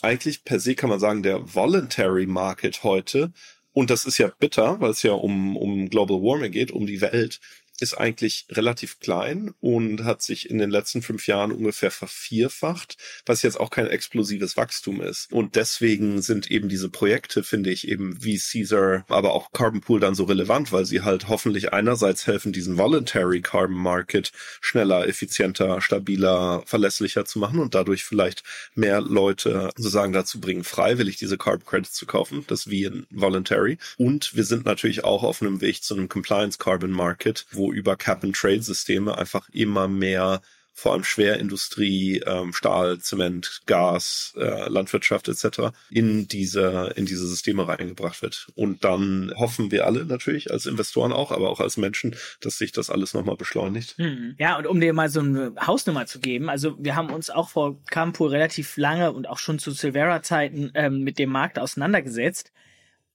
Eigentlich 0.01 0.43
per 0.43 0.59
se 0.59 0.75
kann 0.75 0.89
man 0.89 0.99
sagen, 0.99 1.23
der 1.23 1.53
Voluntary 1.53 2.25
Market 2.25 2.83
heute, 2.83 3.33
und 3.73 3.89
das 3.89 4.05
ist 4.05 4.17
ja 4.17 4.31
bitter, 4.39 4.79
weil 4.79 4.91
es 4.91 5.03
ja 5.03 5.11
um, 5.11 5.57
um 5.57 5.89
Global 5.89 6.21
Warming 6.21 6.53
geht, 6.53 6.71
um 6.71 6.85
die 6.85 7.01
Welt, 7.01 7.41
ist 7.79 7.97
eigentlich 7.97 8.45
relativ 8.51 8.99
klein 8.99 9.53
und 9.59 10.03
hat 10.03 10.21
sich 10.21 10.49
in 10.49 10.57
den 10.57 10.69
letzten 10.69 11.01
fünf 11.01 11.27
Jahren 11.27 11.51
ungefähr 11.51 11.91
vervierfacht, 11.91 12.97
was 13.25 13.41
jetzt 13.41 13.59
auch 13.59 13.69
kein 13.69 13.87
explosives 13.87 14.57
Wachstum 14.57 15.01
ist. 15.01 15.31
Und 15.31 15.55
deswegen 15.55 16.21
sind 16.21 16.49
eben 16.51 16.69
diese 16.69 16.89
Projekte, 16.89 17.43
finde 17.43 17.71
ich, 17.71 17.87
eben 17.87 18.23
wie 18.23 18.39
Caesar, 18.39 19.05
aber 19.09 19.33
auch 19.33 19.51
Carbon 19.51 19.81
Pool 19.81 19.99
dann 19.99 20.15
so 20.15 20.23
relevant, 20.23 20.71
weil 20.71 20.85
sie 20.85 21.01
halt 21.01 21.27
hoffentlich 21.27 21.73
einerseits 21.73 22.27
helfen, 22.27 22.53
diesen 22.53 22.77
Voluntary 22.77 23.41
Carbon 23.41 23.77
Market 23.77 24.31
schneller, 24.61 25.07
effizienter, 25.07 25.81
stabiler, 25.81 26.63
verlässlicher 26.65 27.25
zu 27.25 27.39
machen 27.39 27.59
und 27.59 27.75
dadurch 27.75 28.03
vielleicht 28.03 28.43
mehr 28.73 29.01
Leute 29.01 29.71
sozusagen 29.75 30.13
dazu 30.13 30.39
bringen, 30.39 30.63
freiwillig 30.63 31.17
diese 31.17 31.37
Carbon 31.37 31.65
Credits 31.65 31.93
zu 31.93 32.05
kaufen, 32.05 32.45
das 32.47 32.69
wie 32.69 32.85
in 32.85 33.05
Voluntary. 33.09 33.77
Und 33.97 34.35
wir 34.35 34.43
sind 34.43 34.65
natürlich 34.65 35.03
auch 35.03 35.23
auf 35.23 35.41
einem 35.41 35.61
Weg 35.61 35.83
zu 35.83 35.95
einem 35.95 36.09
Compliance 36.09 36.57
Carbon 36.57 36.91
Market, 36.91 37.45
wo 37.51 37.64
über 37.71 37.95
Cap-and-Trade-Systeme 37.95 39.17
einfach 39.17 39.49
immer 39.49 39.87
mehr 39.87 40.41
vor 40.77 40.91
allem 40.91 41.05
Schwerindustrie, 41.05 42.21
ähm, 42.25 42.51
Stahl, 42.51 42.99
Zement, 42.99 43.61
Gas, 43.65 44.33
äh, 44.37 44.67
Landwirtschaft 44.67 45.29
etc. 45.29 45.71
in 45.89 46.27
diese 46.27 46.91
in 46.97 47.05
diese 47.05 47.25
Systeme 47.25 47.65
reingebracht 47.65 48.21
wird. 48.21 48.47
Und 48.55 48.83
dann 48.83 49.31
hoffen 49.37 49.71
wir 49.71 49.85
alle 49.85 50.05
natürlich 50.05 50.51
als 50.51 50.65
Investoren 50.65 51.13
auch, 51.13 51.31
aber 51.31 51.49
auch 51.49 51.61
als 51.61 51.77
Menschen, 51.77 52.17
dass 52.41 52.57
sich 52.57 52.73
das 52.73 52.89
alles 52.89 53.13
nochmal 53.13 53.37
beschleunigt. 53.37 53.97
Hm. 53.97 54.35
Ja, 54.37 54.57
und 54.57 54.67
um 54.67 54.81
dir 54.81 54.91
mal 54.91 55.09
so 55.09 55.21
eine 55.21 55.53
Hausnummer 55.65 56.07
zu 56.07 56.19
geben, 56.19 56.49
also 56.49 56.75
wir 56.77 56.97
haben 56.97 57.09
uns 57.09 57.29
auch 57.29 57.47
vor 57.49 57.81
Campur 57.85 58.31
relativ 58.31 58.75
lange 58.75 59.13
und 59.13 59.29
auch 59.29 59.39
schon 59.39 59.59
zu 59.59 59.71
Silvera-Zeiten 59.71 60.71
ähm, 60.73 60.99
mit 61.05 61.19
dem 61.19 61.29
Markt 61.29 61.57
auseinandergesetzt 61.57 62.51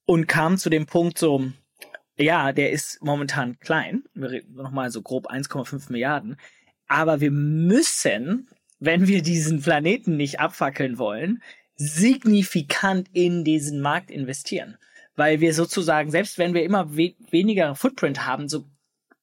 und 0.07 0.27
kamen 0.27 0.57
zu 0.57 0.71
dem 0.71 0.87
Punkt 0.87 1.19
so, 1.19 1.53
ja, 2.21 2.53
der 2.53 2.71
ist 2.71 3.03
momentan 3.03 3.59
klein. 3.61 4.05
Wir 4.15 4.31
reden 4.31 4.55
nochmal 4.55 4.91
so 4.91 5.03
grob 5.03 5.31
1,5 5.31 5.91
Milliarden. 5.91 6.37
Aber 6.87 7.21
wir 7.21 7.31
müssen, 7.31 8.49
wenn 8.79 9.07
wir 9.07 9.23
diesen 9.23 9.63
Planeten 9.63 10.17
nicht 10.17 10.41
abfackeln 10.41 10.99
wollen, 10.99 11.43
signifikant 11.77 13.09
in 13.13 13.45
diesen 13.45 13.81
Markt 13.81 14.11
investieren. 14.11 14.77
Weil 15.17 15.41
wir 15.41 15.55
sozusagen, 15.55 16.11
selbst 16.11 16.39
wenn 16.39 16.55
wir 16.55 16.63
immer 16.63 16.97
we 16.97 17.15
weniger 17.31 17.75
Footprint 17.75 18.27
haben, 18.27 18.49
so 18.49 18.65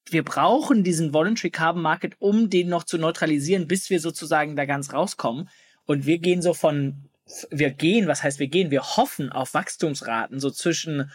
wir 0.10 0.24
brauchen 0.24 0.84
diesen 0.84 1.14
Voluntary 1.14 1.50
Carbon 1.50 1.82
Market, 1.82 2.16
um 2.20 2.50
den 2.50 2.70
noch 2.70 2.84
zu 2.84 2.98
neutralisieren, 2.98 3.68
bis 3.68 3.90
wir 3.90 4.00
sozusagen 4.00 4.56
da 4.56 4.66
ganz 4.66 4.94
rauskommen. 4.94 5.50
Und 5.86 6.06
wir 6.06 6.20
gehen 6.20 6.42
so 6.42 6.54
von, 6.54 7.10
wir 7.52 7.72
gehen, 7.72 8.08
was 8.08 8.24
heißt 8.24 8.40
wir 8.40 8.48
gehen? 8.48 8.72
Wir 8.72 8.84
hoffen 8.84 9.32
auf 9.32 9.54
Wachstumsraten 9.54 10.40
so 10.40 10.50
zwischen 10.50 11.12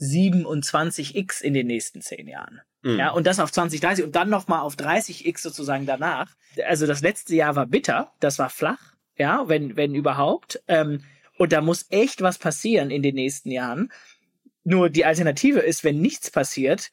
27x 0.00 1.42
in 1.42 1.54
den 1.54 1.66
nächsten 1.66 2.00
zehn 2.00 2.28
Jahren. 2.28 2.60
Mhm. 2.82 2.98
Ja, 2.98 3.10
und 3.10 3.26
das 3.26 3.40
auf 3.40 3.52
2030 3.52 4.04
und 4.04 4.16
dann 4.16 4.30
nochmal 4.30 4.60
auf 4.60 4.74
30x 4.74 5.40
sozusagen 5.40 5.86
danach. 5.86 6.34
Also 6.66 6.86
das 6.86 7.02
letzte 7.02 7.34
Jahr 7.34 7.56
war 7.56 7.66
bitter, 7.66 8.12
das 8.20 8.38
war 8.38 8.50
flach, 8.50 8.94
ja, 9.16 9.48
wenn, 9.48 9.76
wenn 9.76 9.94
überhaupt. 9.94 10.62
Ähm, 10.68 11.02
und 11.38 11.52
da 11.52 11.60
muss 11.60 11.86
echt 11.90 12.22
was 12.22 12.38
passieren 12.38 12.90
in 12.90 13.02
den 13.02 13.14
nächsten 13.14 13.50
Jahren. 13.50 13.92
Nur 14.64 14.90
die 14.90 15.04
Alternative 15.04 15.60
ist, 15.60 15.84
wenn 15.84 16.00
nichts 16.00 16.30
passiert, 16.30 16.90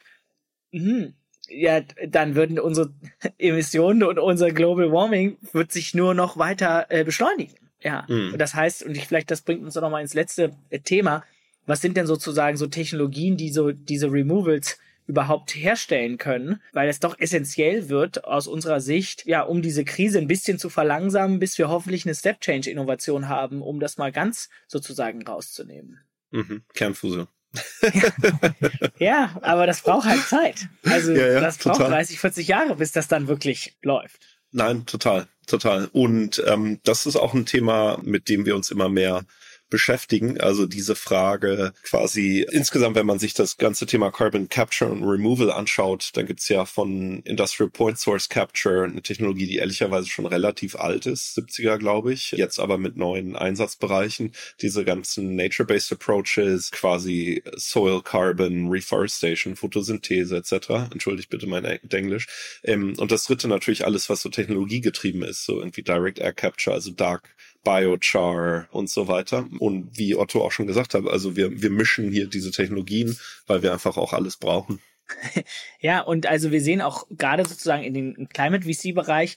mh, 0.71 1.13
ja, 1.49 1.81
dann 2.07 2.35
würden 2.35 2.59
unsere 2.59 2.93
Emissionen 3.37 4.03
und 4.03 4.19
unser 4.19 4.51
Global 4.51 4.91
Warming 4.91 5.37
wird 5.51 5.71
sich 5.71 5.93
nur 5.93 6.13
noch 6.13 6.37
weiter 6.37 6.87
äh, 6.89 7.03
beschleunigen. 7.03 7.55
Ja, 7.81 8.05
mhm. 8.07 8.35
das 8.37 8.55
heißt, 8.55 8.83
und 8.83 8.95
ich 8.95 9.07
vielleicht, 9.07 9.29
das 9.29 9.41
bringt 9.41 9.63
uns 9.63 9.75
auch 9.75 9.81
nochmal 9.81 10.01
ins 10.01 10.13
letzte 10.13 10.53
äh, 10.69 10.79
Thema 10.79 11.23
was 11.65 11.81
sind 11.81 11.97
denn 11.97 12.07
sozusagen 12.07 12.57
so 12.57 12.67
Technologien, 12.67 13.37
die 13.37 13.51
so 13.51 13.71
diese 13.71 14.11
Removals 14.11 14.77
überhaupt 15.05 15.55
herstellen 15.55 16.17
können, 16.17 16.61
weil 16.71 16.87
es 16.87 16.99
doch 16.99 17.19
essentiell 17.19 17.89
wird 17.89 18.23
aus 18.23 18.47
unserer 18.47 18.79
Sicht, 18.79 19.25
ja, 19.25 19.41
um 19.41 19.61
diese 19.61 19.83
Krise 19.83 20.17
ein 20.19 20.27
bisschen 20.27 20.59
zu 20.59 20.69
verlangsamen, 20.69 21.39
bis 21.39 21.57
wir 21.57 21.67
hoffentlich 21.67 22.05
eine 22.05 22.15
Step 22.15 22.39
Change 22.39 22.69
Innovation 22.69 23.27
haben, 23.27 23.61
um 23.61 23.79
das 23.79 23.97
mal 23.97 24.11
ganz 24.11 24.49
sozusagen 24.67 25.25
rauszunehmen. 25.25 25.99
Mhm. 26.31 26.63
Kernfusion. 26.73 27.27
ja, 28.97 29.37
aber 29.41 29.67
das 29.67 29.81
braucht 29.81 30.07
halt 30.07 30.21
Zeit. 30.21 30.67
Also 30.83 31.11
ja, 31.11 31.33
ja, 31.33 31.39
das 31.39 31.57
braucht 31.57 31.77
total. 31.77 31.91
30, 31.91 32.19
40 32.19 32.47
Jahre, 32.47 32.75
bis 32.75 32.91
das 32.93 33.07
dann 33.07 33.27
wirklich 33.27 33.77
läuft. 33.83 34.39
Nein, 34.51 34.85
total, 34.85 35.27
total. 35.47 35.89
Und 35.91 36.43
ähm, 36.47 36.79
das 36.83 37.05
ist 37.05 37.15
auch 37.15 37.33
ein 37.33 37.45
Thema, 37.45 37.99
mit 38.03 38.29
dem 38.29 38.45
wir 38.45 38.55
uns 38.55 38.71
immer 38.71 38.89
mehr 38.89 39.25
beschäftigen. 39.73 40.39
Also 40.39 40.67
diese 40.67 40.95
Frage 40.95 41.73
quasi 41.81 42.45
insgesamt, 42.51 42.95
wenn 42.95 43.07
man 43.07 43.17
sich 43.17 43.33
das 43.33 43.57
ganze 43.57 43.87
Thema 43.87 44.11
Carbon 44.11 44.47
Capture 44.47 44.91
und 44.91 45.03
Removal 45.03 45.51
anschaut, 45.51 46.11
dann 46.13 46.27
gibt's 46.27 46.47
ja 46.47 46.65
von 46.65 47.23
Industrial 47.23 47.71
Point 47.71 47.97
Source 47.97 48.29
Capture 48.29 48.83
eine 48.83 49.01
Technologie, 49.01 49.47
die 49.47 49.55
ehrlicherweise 49.57 50.07
schon 50.07 50.27
relativ 50.27 50.75
alt 50.75 51.07
ist, 51.07 51.35
70er 51.35 51.79
glaube 51.79 52.13
ich, 52.13 52.33
jetzt 52.33 52.59
aber 52.59 52.77
mit 52.77 52.97
neuen 52.97 53.35
Einsatzbereichen. 53.35 54.33
Diese 54.61 54.85
ganzen 54.85 55.35
Nature-Based 55.35 55.91
Approaches, 55.91 56.69
quasi 56.69 57.41
Soil 57.55 58.03
Carbon, 58.03 58.69
Reforestation, 58.69 59.55
Photosynthese 59.55 60.37
etc. 60.37 60.91
Entschuldigt 60.91 61.31
bitte 61.31 61.47
mein 61.47 61.65
Englisch. 61.65 62.27
Ähm, 62.63 62.93
und 62.97 63.11
das 63.11 63.25
dritte 63.25 63.47
natürlich 63.47 63.85
alles, 63.85 64.07
was 64.07 64.21
so 64.21 64.29
technologiegetrieben 64.29 65.23
ist, 65.23 65.45
so 65.45 65.57
irgendwie 65.57 65.81
Direct 65.81 66.19
Air 66.19 66.33
Capture, 66.33 66.75
also 66.75 66.91
Dark 66.91 67.33
Biochar 67.63 68.67
und 68.71 68.89
so 68.89 69.07
weiter. 69.07 69.47
Und 69.59 69.97
wie 69.97 70.15
Otto 70.15 70.43
auch 70.43 70.51
schon 70.51 70.67
gesagt 70.67 70.93
hat, 70.93 71.05
also 71.07 71.35
wir, 71.35 71.61
wir 71.61 71.69
mischen 71.69 72.11
hier 72.11 72.27
diese 72.27 72.51
Technologien, 72.51 73.17
weil 73.47 73.63
wir 73.63 73.71
einfach 73.71 73.97
auch 73.97 74.13
alles 74.13 74.37
brauchen. 74.37 74.79
Ja, 75.79 75.99
und 75.99 76.25
also 76.27 76.51
wir 76.51 76.61
sehen 76.61 76.81
auch 76.81 77.05
gerade 77.09 77.45
sozusagen 77.45 77.83
in 77.83 77.93
den 77.93 78.29
Climate 78.29 78.63
VC-Bereich, 78.63 79.35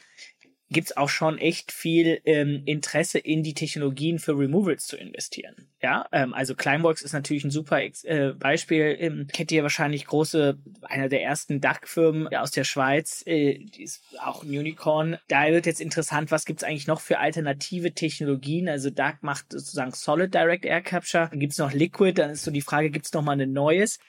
gibt's 0.71 0.97
auch 0.97 1.09
schon 1.09 1.39
echt 1.39 1.71
viel 1.71 2.21
ähm, 2.25 2.63
Interesse 2.65 3.19
in 3.19 3.43
die 3.43 3.55
Technologien 3.55 4.19
für 4.19 4.37
Removals 4.37 4.87
zu 4.87 4.97
investieren. 4.97 5.69
Ja, 5.81 6.07
ähm, 6.11 6.35
also 6.35 6.55
Climeworks 6.55 7.03
ist 7.03 7.13
natürlich 7.13 7.45
ein 7.45 7.51
super 7.51 7.81
äh, 7.81 8.33
Beispiel. 8.33 8.97
Ähm, 8.99 9.29
kennt 9.33 9.53
ihr 9.53 9.63
wahrscheinlich 9.63 10.07
große, 10.07 10.59
einer 10.83 11.09
der 11.09 11.23
ersten 11.23 11.61
DAC-Firmen 11.61 12.35
aus 12.35 12.51
der 12.51 12.65
Schweiz, 12.65 13.23
äh, 13.27 13.59
die 13.59 13.85
ist 13.85 14.03
auch 14.21 14.43
ein 14.43 14.49
Unicorn. 14.49 15.19
Da 15.29 15.47
wird 15.47 15.67
jetzt 15.67 15.81
interessant, 15.81 16.31
was 16.33 16.45
gibt's 16.45 16.65
eigentlich 16.65 16.89
noch 16.89 17.01
für 17.01 17.19
alternative 17.19 17.93
Technologien? 17.93 18.69
Also 18.69 18.91
DAC 18.91 19.23
macht 19.23 19.53
sozusagen 19.53 19.93
Solid 19.93 20.35
Direct 20.35 20.65
Air 20.65 20.83
Capture. 20.83 21.29
Dann 21.31 21.41
gibt's 21.41 21.59
noch 21.59 21.73
Liquid, 21.73 22.21
dann 22.21 22.31
ist 22.31 22.43
so 22.43 22.51
die 22.51 22.63
Frage, 22.63 22.91
gibt's 22.91 23.13
noch 23.13 23.23
mal 23.23 23.41
ein 23.41 23.53
neues? 23.53 24.01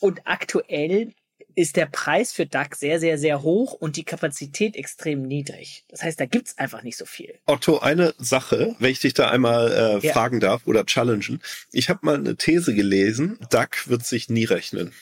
Und 0.00 0.20
aktuell 0.24 1.14
ist 1.54 1.76
der 1.76 1.86
Preis 1.86 2.32
für 2.32 2.46
DAC 2.46 2.76
sehr, 2.76 3.00
sehr, 3.00 3.18
sehr 3.18 3.42
hoch 3.42 3.72
und 3.72 3.96
die 3.96 4.04
Kapazität 4.04 4.76
extrem 4.76 5.22
niedrig. 5.22 5.84
Das 5.88 6.02
heißt, 6.02 6.18
da 6.18 6.26
gibt's 6.26 6.58
einfach 6.58 6.82
nicht 6.82 6.96
so 6.96 7.04
viel. 7.04 7.38
Otto, 7.46 7.78
eine 7.78 8.14
Sache, 8.18 8.76
wenn 8.78 8.90
ich 8.90 9.00
dich 9.00 9.14
da 9.14 9.30
einmal 9.30 9.72
äh, 9.72 10.06
ja. 10.06 10.12
fragen 10.12 10.40
darf 10.40 10.66
oder 10.66 10.84
challengen. 10.84 11.40
Ich 11.70 11.88
habe 11.88 12.00
mal 12.02 12.16
eine 12.16 12.36
These 12.36 12.74
gelesen, 12.74 13.38
DAC 13.50 13.88
wird 13.88 14.04
sich 14.04 14.28
nie 14.28 14.44
rechnen. 14.44 14.92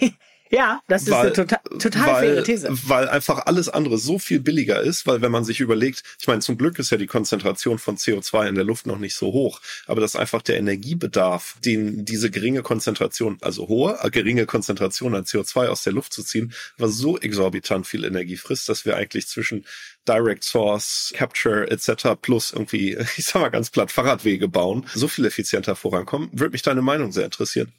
Ja, 0.52 0.82
das 0.86 1.04
ist 1.04 1.10
weil, 1.10 1.20
eine 1.20 1.32
total, 1.32 1.60
total 1.78 2.06
weil, 2.06 2.34
faire 2.34 2.44
These. 2.44 2.68
Weil 2.86 3.08
einfach 3.08 3.46
alles 3.46 3.70
andere 3.70 3.96
so 3.96 4.18
viel 4.18 4.38
billiger 4.38 4.82
ist, 4.82 5.06
weil 5.06 5.22
wenn 5.22 5.32
man 5.32 5.46
sich 5.46 5.60
überlegt, 5.60 6.02
ich 6.20 6.26
meine, 6.26 6.40
zum 6.40 6.58
Glück 6.58 6.78
ist 6.78 6.90
ja 6.90 6.98
die 6.98 7.06
Konzentration 7.06 7.78
von 7.78 7.96
CO2 7.96 8.48
in 8.48 8.54
der 8.54 8.64
Luft 8.64 8.86
noch 8.86 8.98
nicht 8.98 9.14
so 9.14 9.32
hoch, 9.32 9.62
aber 9.86 10.02
dass 10.02 10.14
einfach 10.14 10.42
der 10.42 10.58
Energiebedarf, 10.58 11.56
den 11.64 12.04
diese 12.04 12.30
geringe 12.30 12.60
Konzentration, 12.60 13.38
also 13.40 13.66
hohe, 13.68 13.98
äh, 14.02 14.10
geringe 14.10 14.44
Konzentration 14.44 15.14
an 15.14 15.24
CO2 15.24 15.68
aus 15.68 15.84
der 15.84 15.94
Luft 15.94 16.12
zu 16.12 16.22
ziehen, 16.22 16.52
was 16.76 16.98
so 16.98 17.18
exorbitant 17.18 17.86
viel 17.86 18.04
Energie 18.04 18.36
frisst, 18.36 18.68
dass 18.68 18.84
wir 18.84 18.96
eigentlich 18.96 19.28
zwischen 19.28 19.64
Direct 20.06 20.44
Source, 20.44 21.14
Capture 21.16 21.70
etc. 21.70 22.20
plus 22.20 22.52
irgendwie, 22.52 22.98
ich 23.16 23.24
sag 23.24 23.40
mal 23.40 23.48
ganz 23.48 23.70
platt, 23.70 23.90
Fahrradwege 23.90 24.48
bauen, 24.48 24.84
so 24.94 25.08
viel 25.08 25.24
effizienter 25.24 25.76
vorankommen. 25.76 26.28
Würde 26.32 26.52
mich 26.52 26.62
deine 26.62 26.82
Meinung 26.82 27.10
sehr 27.10 27.24
interessieren. 27.24 27.72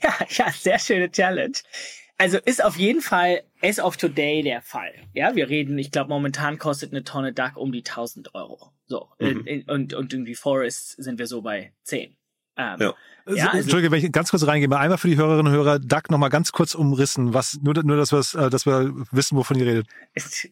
Ja, 0.00 0.14
ja, 0.28 0.52
sehr 0.52 0.78
schöne 0.78 1.10
Challenge. 1.10 1.58
Also 2.20 2.36
ist 2.36 2.62
auf 2.62 2.76
jeden 2.76 3.00
Fall 3.00 3.42
as 3.62 3.78
of 3.78 3.96
today 3.96 4.42
der 4.42 4.60
Fall. 4.60 4.92
Ja, 5.14 5.34
wir 5.34 5.48
reden, 5.48 5.78
ich 5.78 5.90
glaube, 5.90 6.10
momentan 6.10 6.58
kostet 6.58 6.92
eine 6.92 7.02
Tonne 7.02 7.32
Duck 7.32 7.56
um 7.56 7.72
die 7.72 7.78
1000 7.78 8.34
Euro. 8.34 8.72
So. 8.86 9.08
Mhm. 9.18 9.64
Und, 9.66 9.94
und 9.94 10.12
irgendwie 10.12 10.34
Forest 10.34 11.02
sind 11.02 11.18
wir 11.18 11.26
so 11.26 11.40
bei 11.40 11.72
10. 11.84 12.14
Ähm, 12.56 12.76
ja. 12.78 12.94
Ja, 13.26 13.46
also, 13.48 13.58
Entschuldige, 13.58 13.92
wenn 13.92 14.04
ich 14.04 14.12
ganz 14.12 14.30
kurz 14.30 14.46
reingehe, 14.46 14.68
einmal 14.76 14.98
für 14.98 15.08
die 15.08 15.16
Hörerinnen 15.16 15.46
und 15.46 15.52
Hörer, 15.52 15.78
Duck 15.78 16.10
nochmal 16.10 16.30
ganz 16.30 16.52
kurz 16.52 16.74
umrissen, 16.74 17.32
was, 17.32 17.58
nur, 17.62 17.74
nur 17.82 17.96
dass, 17.96 18.34
äh, 18.34 18.50
dass 18.50 18.66
wir 18.66 18.92
wissen, 19.12 19.36
wovon 19.36 19.58
ihr 19.58 19.66
redet. 19.66 19.86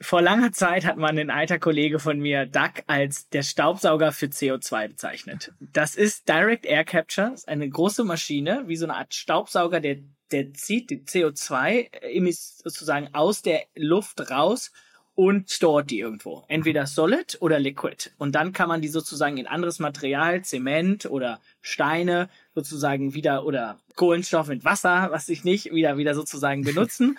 Vor 0.01 0.23
langer 0.23 0.53
Zeit 0.53 0.87
hat 0.87 0.97
man 0.97 1.19
ein 1.19 1.31
alter 1.31 1.59
Kollege 1.59 1.99
von 1.99 2.19
mir 2.19 2.47
Duck 2.47 2.85
als 2.87 3.29
der 3.31 3.43
Staubsauger 3.43 4.13
für 4.13 4.27
CO2 4.27 4.89
bezeichnet. 4.89 5.53
Das 5.61 5.97
ist 5.97 6.29
Direct 6.29 6.67
Air 6.67 6.85
Capture, 6.85 7.35
eine 7.47 7.69
große 7.69 8.05
Maschine, 8.05 8.65
wie 8.67 8.77
so 8.77 8.87
eine 8.87 8.95
Art 8.95 9.13
Staubsauger, 9.13 9.81
der 9.81 9.97
der 10.31 10.53
zieht 10.55 10.91
die 10.91 11.01
CO2 11.01 12.31
sozusagen 12.63 13.15
aus 13.15 13.43
der 13.43 13.63
Luft 13.75 14.31
raus 14.31 14.71
und 15.19 15.51
stored 15.51 15.91
die 15.91 15.99
irgendwo. 15.99 16.45
Entweder 16.47 16.87
solid 16.87 17.39
oder 17.41 17.59
liquid. 17.59 18.13
Und 18.19 18.37
dann 18.37 18.53
kann 18.53 18.69
man 18.69 18.81
die 18.81 18.87
sozusagen 18.87 19.37
in 19.37 19.49
anderes 19.49 19.81
Material, 19.81 20.43
Zement 20.43 21.07
oder 21.07 21.41
Steine 21.61 22.29
sozusagen 22.55 23.15
wieder 23.15 23.45
oder 23.45 23.81
Kohlenstoff 23.97 24.47
mit 24.47 24.65
Wasser, 24.65 25.09
was 25.11 25.29
ich 25.29 25.43
nicht, 25.43 25.73
wieder, 25.73 25.97
wieder 25.97 26.15
sozusagen 26.15 26.63
benutzen. 26.65 27.19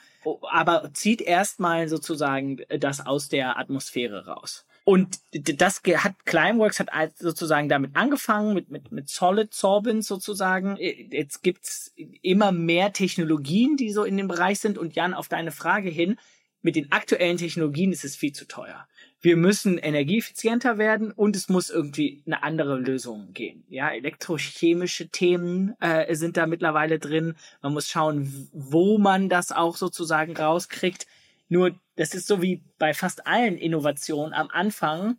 aber 0.50 0.92
zieht 0.94 1.20
erstmal 1.20 1.90
sozusagen 1.90 2.62
das 2.70 3.06
aus 3.06 3.28
der 3.28 3.60
Atmosphäre 3.60 4.28
raus. 4.28 4.66
Und 4.90 5.20
das 5.32 5.84
hat 5.84 6.26
Climeworks 6.26 6.80
hat 6.80 6.90
sozusagen 7.16 7.70
damit 7.70 7.96
angefangen 7.96 8.56
mit 8.56 8.72
mit 8.72 8.92
mit 8.92 9.08
Solid 9.08 9.54
Sorbents 9.54 10.08
sozusagen. 10.08 10.78
Jetzt 10.80 11.44
gibt's 11.44 11.94
immer 12.24 12.52
mehr 12.52 12.92
Technologien, 12.92 13.78
die 13.78 13.92
so 13.92 14.04
in 14.04 14.18
dem 14.18 14.28
Bereich 14.28 14.60
sind. 14.60 14.80
Und 14.80 14.96
Jan, 14.96 15.14
auf 15.14 15.28
deine 15.28 15.52
Frage 15.52 15.90
hin, 15.90 16.18
mit 16.64 16.76
den 16.76 16.92
aktuellen 16.92 17.38
Technologien 17.38 17.92
ist 17.92 18.04
es 18.04 18.16
viel 18.16 18.32
zu 18.32 18.48
teuer. 18.48 18.88
Wir 19.22 19.38
müssen 19.38 19.78
energieeffizienter 19.78 20.80
werden 20.80 21.12
und 21.12 21.36
es 21.36 21.50
muss 21.50 21.70
irgendwie 21.70 22.24
eine 22.26 22.42
andere 22.42 22.80
Lösung 22.80 23.32
gehen. 23.34 23.66
Ja, 23.70 23.90
elektrochemische 23.92 25.10
Themen 25.10 25.76
äh, 25.82 26.16
sind 26.16 26.36
da 26.36 26.48
mittlerweile 26.48 26.98
drin. 26.98 27.36
Man 27.62 27.74
muss 27.74 27.90
schauen, 27.90 28.50
wo 28.54 28.98
man 28.98 29.30
das 29.30 29.52
auch 29.52 29.78
sozusagen 29.78 30.36
rauskriegt. 30.36 31.06
Nur, 31.50 31.76
das 31.96 32.14
ist 32.14 32.28
so 32.28 32.42
wie 32.42 32.62
bei 32.78 32.94
fast 32.94 33.28
allen 33.28 33.58
Innovationen 33.58 34.34
am 34.34 34.50
Anfang 34.50 35.18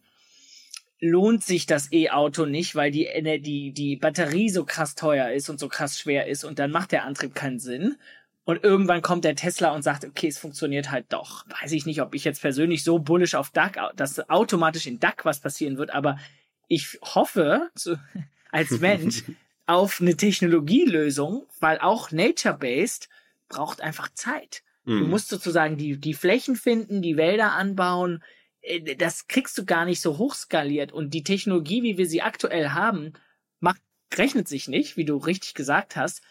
lohnt 1.01 1.43
sich 1.43 1.67
das 1.67 1.93
E-Auto 1.93 2.47
nicht, 2.47 2.75
weil 2.75 2.91
die, 2.91 3.09
die, 3.43 3.73
die 3.73 3.97
Batterie 3.97 4.51
so 4.51 4.65
krass 4.65 4.95
teuer 4.95 5.31
ist 5.31 5.49
und 5.49 5.59
so 5.59 5.69
krass 5.69 5.99
schwer 5.99 6.27
ist 6.27 6.45
und 6.45 6.59
dann 6.59 6.71
macht 6.71 6.93
der 6.93 7.05
Antrieb 7.05 7.35
keinen 7.35 7.59
Sinn. 7.59 7.97
Und 8.45 8.65
irgendwann 8.65 9.03
kommt 9.03 9.25
der 9.25 9.37
Tesla 9.37 9.71
und 9.75 9.83
sagt, 9.83 10.05
okay, 10.05 10.29
es 10.29 10.39
funktioniert 10.39 10.91
halt 10.91 11.07
doch. 11.11 11.45
Weiß 11.61 11.73
ich 11.73 11.87
nicht, 11.87 12.03
ob 12.03 12.15
ich 12.15 12.25
jetzt 12.25 12.41
persönlich 12.41 12.83
so 12.83 12.99
bullish 12.99 13.35
auf 13.35 13.51
DAC, 13.51 13.79
dass 13.97 14.29
automatisch 14.29 14.87
in 14.87 14.99
DAC 14.99 15.25
was 15.25 15.41
passieren 15.41 15.79
wird, 15.79 15.91
aber 15.91 16.19
ich 16.67 16.99
hoffe 17.03 17.71
so, 17.75 17.97
als 18.51 18.81
Mensch 18.81 19.25
auf 19.67 20.01
eine 20.01 20.17
Technologielösung, 20.17 21.47
weil 21.61 21.79
auch 21.79 22.11
nature-based 22.11 23.09
braucht 23.49 23.81
einfach 23.81 24.13
Zeit. 24.15 24.63
Mhm. 24.85 25.01
Du 25.01 25.07
musst 25.07 25.29
sozusagen 25.29 25.77
die, 25.77 25.99
die 25.99 26.15
Flächen 26.15 26.57
finden, 26.57 27.03
die 27.03 27.17
Wälder 27.17 27.53
anbauen. 27.53 28.23
Äh, 28.61 28.97
das 28.97 29.29
kriegst 29.29 29.57
du 29.59 29.65
gar 29.65 29.85
nicht 29.85 30.01
so 30.01 30.19
hochskaliert. 30.19 30.93
Und 30.93 31.15
die 31.15 31.25
Technologie, 31.25 31.83
wie 31.83 31.99
wir 31.99 32.07
sie 32.07 32.23
aktuell 32.23 32.71
haben, 32.71 33.13
macht, 33.61 33.81
rechnet 34.15 34.49
sich 34.49 34.69
nicht, 34.69 34.97
wie 34.97 35.05
du 35.05 35.17
richtig 35.17 35.55
gesagt 35.55 35.97
hast. 35.97 36.23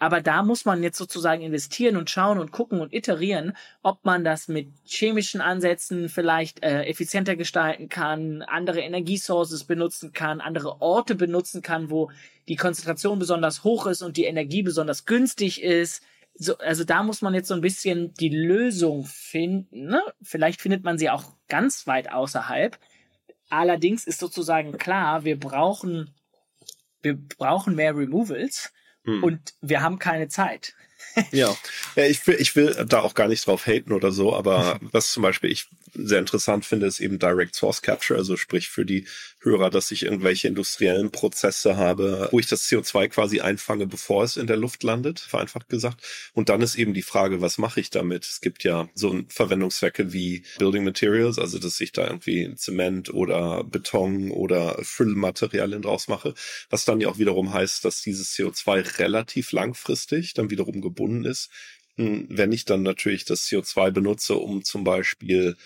Aber 0.00 0.20
da 0.20 0.42
muss 0.42 0.64
man 0.64 0.82
jetzt 0.82 0.98
sozusagen 0.98 1.42
investieren 1.42 1.96
und 1.96 2.10
schauen 2.10 2.38
und 2.38 2.50
gucken 2.50 2.80
und 2.80 2.92
iterieren, 2.92 3.56
ob 3.82 4.04
man 4.04 4.24
das 4.24 4.48
mit 4.48 4.68
chemischen 4.84 5.40
Ansätzen 5.40 6.08
vielleicht 6.08 6.62
äh, 6.62 6.84
effizienter 6.84 7.36
gestalten 7.36 7.88
kann, 7.88 8.42
andere 8.42 8.80
Energiesources 8.80 9.64
benutzen 9.64 10.12
kann, 10.12 10.40
andere 10.40 10.80
Orte 10.80 11.14
benutzen 11.14 11.62
kann, 11.62 11.90
wo 11.90 12.10
die 12.48 12.56
Konzentration 12.56 13.18
besonders 13.18 13.64
hoch 13.64 13.86
ist 13.86 14.02
und 14.02 14.16
die 14.16 14.24
Energie 14.24 14.62
besonders 14.62 15.04
günstig 15.06 15.62
ist. 15.62 16.02
So, 16.36 16.58
also 16.58 16.84
da 16.84 17.02
muss 17.02 17.22
man 17.22 17.34
jetzt 17.34 17.48
so 17.48 17.54
ein 17.54 17.60
bisschen 17.60 18.12
die 18.14 18.28
Lösung 18.28 19.04
finden. 19.04 19.86
Ne? 19.86 20.02
Vielleicht 20.22 20.60
findet 20.60 20.82
man 20.82 20.98
sie 20.98 21.10
auch 21.10 21.36
ganz 21.48 21.86
weit 21.86 22.12
außerhalb. 22.12 22.78
Allerdings 23.50 24.06
ist 24.06 24.18
sozusagen 24.18 24.78
klar, 24.78 25.24
wir 25.24 25.38
brauchen, 25.38 26.14
wir 27.02 27.16
brauchen 27.16 27.76
mehr 27.76 27.96
Removals 27.96 28.72
hm. 29.04 29.22
und 29.22 29.54
wir 29.60 29.82
haben 29.82 29.98
keine 29.98 30.28
Zeit. 30.28 30.74
Ja. 31.32 31.56
ja, 31.96 32.04
ich 32.04 32.26
will, 32.26 32.36
ich 32.38 32.56
will 32.56 32.84
da 32.88 33.00
auch 33.00 33.14
gar 33.14 33.28
nicht 33.28 33.46
drauf 33.46 33.66
haten 33.66 33.92
oder 33.92 34.12
so, 34.12 34.34
aber 34.34 34.78
was 34.92 35.12
zum 35.12 35.22
Beispiel 35.22 35.50
ich 35.50 35.68
sehr 35.94 36.18
interessant 36.18 36.64
finde, 36.64 36.86
ist 36.86 37.00
eben 37.00 37.18
Direct 37.18 37.54
Source 37.54 37.82
Capture, 37.82 38.18
also 38.18 38.36
sprich 38.36 38.68
für 38.68 38.84
die 38.84 39.06
Hörer, 39.40 39.70
dass 39.70 39.90
ich 39.90 40.04
irgendwelche 40.04 40.48
industriellen 40.48 41.10
Prozesse 41.10 41.76
habe, 41.76 42.28
wo 42.32 42.38
ich 42.38 42.46
das 42.46 42.66
CO2 42.66 43.08
quasi 43.08 43.40
einfange, 43.40 43.86
bevor 43.86 44.24
es 44.24 44.36
in 44.36 44.46
der 44.46 44.56
Luft 44.56 44.82
landet, 44.82 45.20
vereinfacht 45.20 45.68
gesagt. 45.68 46.02
Und 46.32 46.48
dann 46.48 46.62
ist 46.62 46.76
eben 46.76 46.94
die 46.94 47.02
Frage, 47.02 47.40
was 47.40 47.58
mache 47.58 47.80
ich 47.80 47.90
damit? 47.90 48.24
Es 48.24 48.40
gibt 48.40 48.64
ja 48.64 48.88
so 48.94 49.20
Verwendungszwecke 49.28 50.12
wie 50.12 50.44
Building 50.58 50.84
Materials, 50.84 51.38
also 51.38 51.58
dass 51.58 51.80
ich 51.80 51.92
da 51.92 52.06
irgendwie 52.06 52.54
Zement 52.56 53.12
oder 53.12 53.64
Beton 53.64 54.30
oder 54.30 54.78
Füllmaterialien 54.82 55.82
draus 55.82 56.08
mache, 56.08 56.34
was 56.70 56.84
dann 56.84 57.00
ja 57.00 57.08
auch 57.08 57.18
wiederum 57.18 57.52
heißt, 57.52 57.84
dass 57.84 58.00
dieses 58.00 58.34
CO2 58.34 58.98
relativ 58.98 59.52
langfristig 59.52 60.34
dann 60.34 60.50
wiederum 60.50 60.80
gebunden 60.94 61.24
ist 61.24 61.50
hm, 61.96 62.26
wenn 62.28 62.52
ich 62.52 62.64
dann 62.64 62.82
natürlich 62.82 63.24
das 63.24 63.46
CO2 63.46 63.90
benutze, 63.90 64.36
um 64.36 64.64
zum 64.64 64.84
Beispiel 64.84 65.56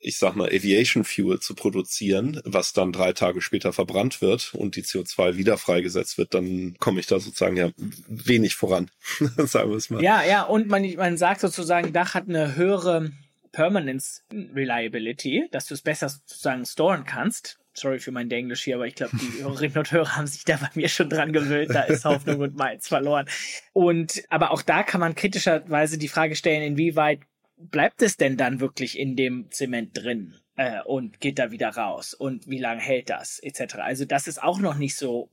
ich 0.00 0.16
sag 0.16 0.36
mal, 0.36 0.48
Aviation 0.48 1.02
Fuel 1.02 1.40
zu 1.40 1.54
produzieren, 1.54 2.40
was 2.44 2.72
dann 2.72 2.92
drei 2.92 3.12
Tage 3.12 3.40
später 3.40 3.72
verbrannt 3.72 4.22
wird 4.22 4.54
und 4.54 4.76
die 4.76 4.84
CO2 4.84 5.36
wieder 5.36 5.58
freigesetzt 5.58 6.18
wird, 6.18 6.34
dann 6.34 6.76
komme 6.78 7.00
ich 7.00 7.06
da 7.06 7.18
sozusagen 7.18 7.56
ja 7.56 7.70
wenig 8.06 8.54
voran, 8.54 8.90
sagen 9.36 9.70
wir 9.70 9.76
es 9.76 9.90
mal. 9.90 10.02
Ja, 10.02 10.22
ja, 10.22 10.44
und 10.44 10.68
man, 10.68 10.88
man 10.94 11.16
sagt 11.16 11.40
sozusagen, 11.40 11.92
Dach 11.92 12.14
hat 12.14 12.28
eine 12.28 12.54
höhere 12.54 13.10
Permanence 13.50 14.22
Reliability, 14.32 15.48
dass 15.50 15.66
du 15.66 15.74
es 15.74 15.82
besser 15.82 16.08
sozusagen 16.08 16.64
storen 16.64 17.04
kannst. 17.04 17.58
Sorry 17.80 17.98
für 17.98 18.12
mein 18.12 18.30
Englisch 18.30 18.64
hier, 18.64 18.76
aber 18.76 18.86
ich 18.86 18.94
glaube, 18.94 19.16
die 19.16 19.42
Hörerinnen 19.42 19.78
und 19.78 19.92
Hörer 19.92 20.16
haben 20.16 20.26
sich 20.26 20.44
da 20.44 20.56
bei 20.56 20.68
mir 20.74 20.88
schon 20.88 21.08
dran 21.08 21.32
gewöhnt. 21.32 21.74
Da 21.74 21.82
ist 21.82 22.04
Hoffnung 22.04 22.40
und 22.40 22.56
Malz 22.56 22.88
verloren. 22.88 23.26
Und, 23.72 24.22
aber 24.28 24.50
auch 24.50 24.62
da 24.62 24.82
kann 24.82 25.00
man 25.00 25.14
kritischerweise 25.14 25.98
die 25.98 26.08
Frage 26.08 26.36
stellen, 26.36 26.62
inwieweit 26.62 27.20
bleibt 27.56 28.02
es 28.02 28.16
denn 28.16 28.36
dann 28.36 28.60
wirklich 28.60 28.98
in 28.98 29.16
dem 29.16 29.50
Zement 29.50 29.96
drin 29.96 30.34
äh, 30.58 30.82
und 30.82 31.20
geht 31.20 31.38
da 31.38 31.52
wieder 31.52 31.68
raus 31.68 32.12
und 32.12 32.48
wie 32.48 32.58
lange 32.58 32.80
hält 32.80 33.08
das 33.10 33.38
etc. 33.38 33.76
Also 33.76 34.04
das 34.04 34.26
ist 34.26 34.42
auch 34.42 34.58
noch 34.58 34.74
nicht 34.74 34.96
so 34.96 35.30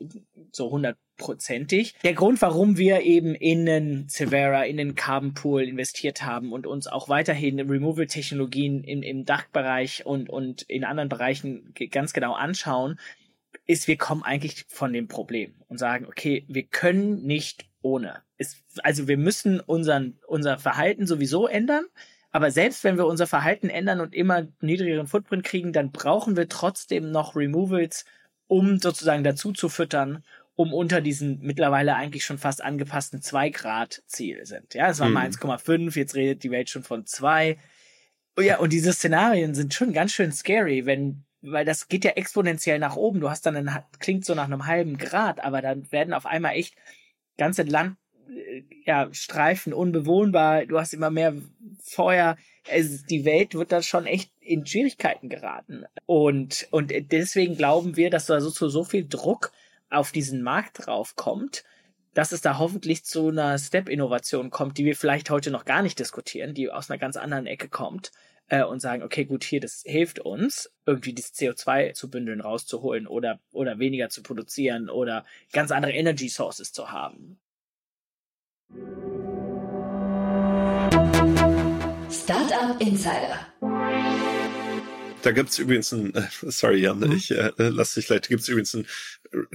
so 0.52 0.70
hundertprozentig. 0.70 1.96
Der 2.04 2.14
Grund, 2.14 2.42
warum 2.44 2.78
wir 2.78 3.02
eben 3.02 3.34
in 3.34 3.66
den 3.66 4.08
Severa, 4.08 4.64
in 4.66 4.78
den 4.78 4.94
Carbon 4.94 5.34
Pool 5.34 5.64
investiert 5.64 6.24
haben 6.24 6.54
und 6.54 6.68
uns 6.68 6.86
auch 6.86 7.10
weiterhin 7.10 7.60
Removal-Technologien 7.60 8.84
im, 8.84 9.02
im 9.02 9.26
Dachbereich 9.26 10.06
und 10.06 10.30
und 10.30 10.62
in 10.62 10.84
anderen 10.84 11.10
Bereichen 11.10 11.74
ganz 11.90 12.14
genau 12.14 12.34
anschauen, 12.36 13.00
ist, 13.66 13.88
wir 13.88 13.98
kommen 13.98 14.22
eigentlich 14.22 14.66
von 14.68 14.94
dem 14.94 15.08
Problem 15.08 15.56
und 15.68 15.80
sagen, 15.80 16.06
okay, 16.06 16.46
wir 16.48 16.64
können 16.64 17.24
nicht 17.24 17.66
ohne. 17.82 18.22
Es, 18.38 18.64
also 18.84 19.08
wir 19.08 19.18
müssen 19.18 19.60
unseren, 19.60 20.20
unser 20.28 20.60
Verhalten 20.60 21.08
sowieso 21.08 21.48
ändern. 21.48 21.86
Aber 22.36 22.52
selbst 22.52 22.84
wenn 22.84 22.98
wir 22.98 23.06
unser 23.06 23.28
Verhalten 23.28 23.70
ändern 23.70 24.02
und 24.02 24.14
immer 24.14 24.46
niedrigeren 24.60 25.08
Footprint 25.08 25.46
kriegen, 25.46 25.72
dann 25.72 25.94
brauchen 25.94 26.36
wir 26.36 26.50
trotzdem 26.50 27.10
noch 27.10 27.34
Removals, 27.34 28.04
um 28.48 28.78
sozusagen 28.78 29.24
dazu 29.24 29.54
zu 29.54 29.70
füttern, 29.70 30.22
um 30.56 30.74
unter 30.74 31.00
diesen 31.00 31.40
mittlerweile 31.40 31.96
eigentlich 31.96 32.26
schon 32.26 32.38
fast 32.38 32.62
angepassten 32.62 33.22
2 33.22 33.52
Grad 33.52 34.04
Ziel 34.08 34.46
sind. 34.46 34.74
Ja, 34.74 34.90
es 34.90 35.00
war 35.00 35.08
mal 35.08 35.26
1,5, 35.26 35.78
mhm. 35.78 35.90
jetzt 35.92 36.16
redet 36.16 36.44
die 36.44 36.52
Welt 36.52 36.70
schon 36.70 36.84
von 36.84 37.06
2. 37.06 37.58
Oh 38.36 38.42
ja, 38.42 38.58
und 38.58 38.74
diese 38.74 38.92
Szenarien 38.92 39.56
sind 39.56 39.74
schon 39.74 39.94
ganz 39.94 40.12
schön 40.12 40.34
scary, 40.34 40.86
wenn, 40.86 41.24
weil 41.40 41.64
das 41.64 41.88
geht 41.88 42.04
ja 42.04 42.12
exponentiell 42.12 42.80
nach 42.80 42.98
oben. 42.98 43.22
Du 43.22 43.30
hast 43.30 43.46
dann 43.46 43.56
einen, 43.56 43.72
klingt 44.00 44.26
so 44.26 44.36
nach 44.36 44.44
einem 44.44 44.66
halben 44.66 44.98
Grad, 44.98 45.42
aber 45.42 45.62
dann 45.62 45.90
werden 45.94 46.14
auf 46.14 46.26
einmal 46.26 46.56
echt 46.56 46.76
ganze 47.38 47.64
Land, 47.64 47.96
ja, 48.86 49.08
Streifen 49.14 49.74
unbewohnbar, 49.74 50.66
du 50.66 50.80
hast 50.80 50.94
immer 50.94 51.10
mehr 51.10 51.36
Feuer. 51.84 52.38
Es, 52.68 53.04
die 53.06 53.26
Welt 53.26 53.54
wird 53.56 53.72
da 53.72 53.82
schon 53.82 54.06
echt 54.06 54.32
in 54.40 54.66
Schwierigkeiten 54.66 55.30
geraten. 55.30 55.86
Und, 56.06 56.68
und 56.72 56.92
deswegen 57.12 57.58
glauben 57.58 57.96
wir, 57.96 58.10
dass 58.10 58.26
da 58.26 58.42
so, 58.42 58.50
so 58.70 58.84
viel 58.84 59.08
Druck 59.08 59.52
auf 59.90 60.12
diesen 60.12 60.42
Markt 60.42 60.86
drauf 60.86 61.16
kommt, 61.16 61.64
dass 62.14 62.32
es 62.32 62.42
da 62.42 62.58
hoffentlich 62.58 63.04
zu 63.04 63.30
einer 63.30 63.58
Step-Innovation 63.58 64.50
kommt, 64.50 64.78
die 64.78 64.86
wir 64.86 64.96
vielleicht 64.96 65.30
heute 65.30 65.52
noch 65.52 65.66
gar 65.66 65.82
nicht 65.82 66.00
diskutieren, 66.00 66.54
die 66.54 66.72
aus 66.72 66.90
einer 66.90 66.98
ganz 66.98 67.18
anderen 67.18 67.46
Ecke 67.46 67.68
kommt 67.70 68.12
äh, 68.48 68.64
und 68.64 68.80
sagen, 68.80 69.04
okay, 69.04 69.26
gut, 69.26 69.44
hier, 69.44 69.60
das 69.60 69.84
hilft 69.86 70.20
uns, 70.20 70.72
irgendwie 70.86 71.14
das 71.14 71.34
CO2 71.34 71.94
zu 71.94 72.10
bündeln, 72.10 72.42
rauszuholen 72.42 73.08
oder, 73.08 73.40
oder 73.52 73.80
weniger 73.80 74.10
zu 74.10 74.24
produzieren 74.24 74.90
oder 74.90 75.26
ganz 75.52 75.72
andere 75.72 75.92
Energy 75.92 76.30
Sources 76.30 76.72
zu 76.72 76.92
haben. 76.92 77.40
Startup 82.10 82.80
Insider. 82.80 83.40
Da 85.22 85.32
gibt's 85.32 85.58
übrigens 85.58 85.92
ein, 85.92 86.14
äh, 86.14 86.24
sorry 86.44 86.82
Jan, 86.82 87.00
mhm. 87.00 87.12
ich 87.14 87.32
äh, 87.32 87.52
lass 87.58 87.96
dich 87.96 88.08
gleich, 88.08 88.22
da 88.22 88.28
gibt's 88.28 88.48
übrigens 88.48 88.74
ein 88.76 88.86
äh, 88.86 88.88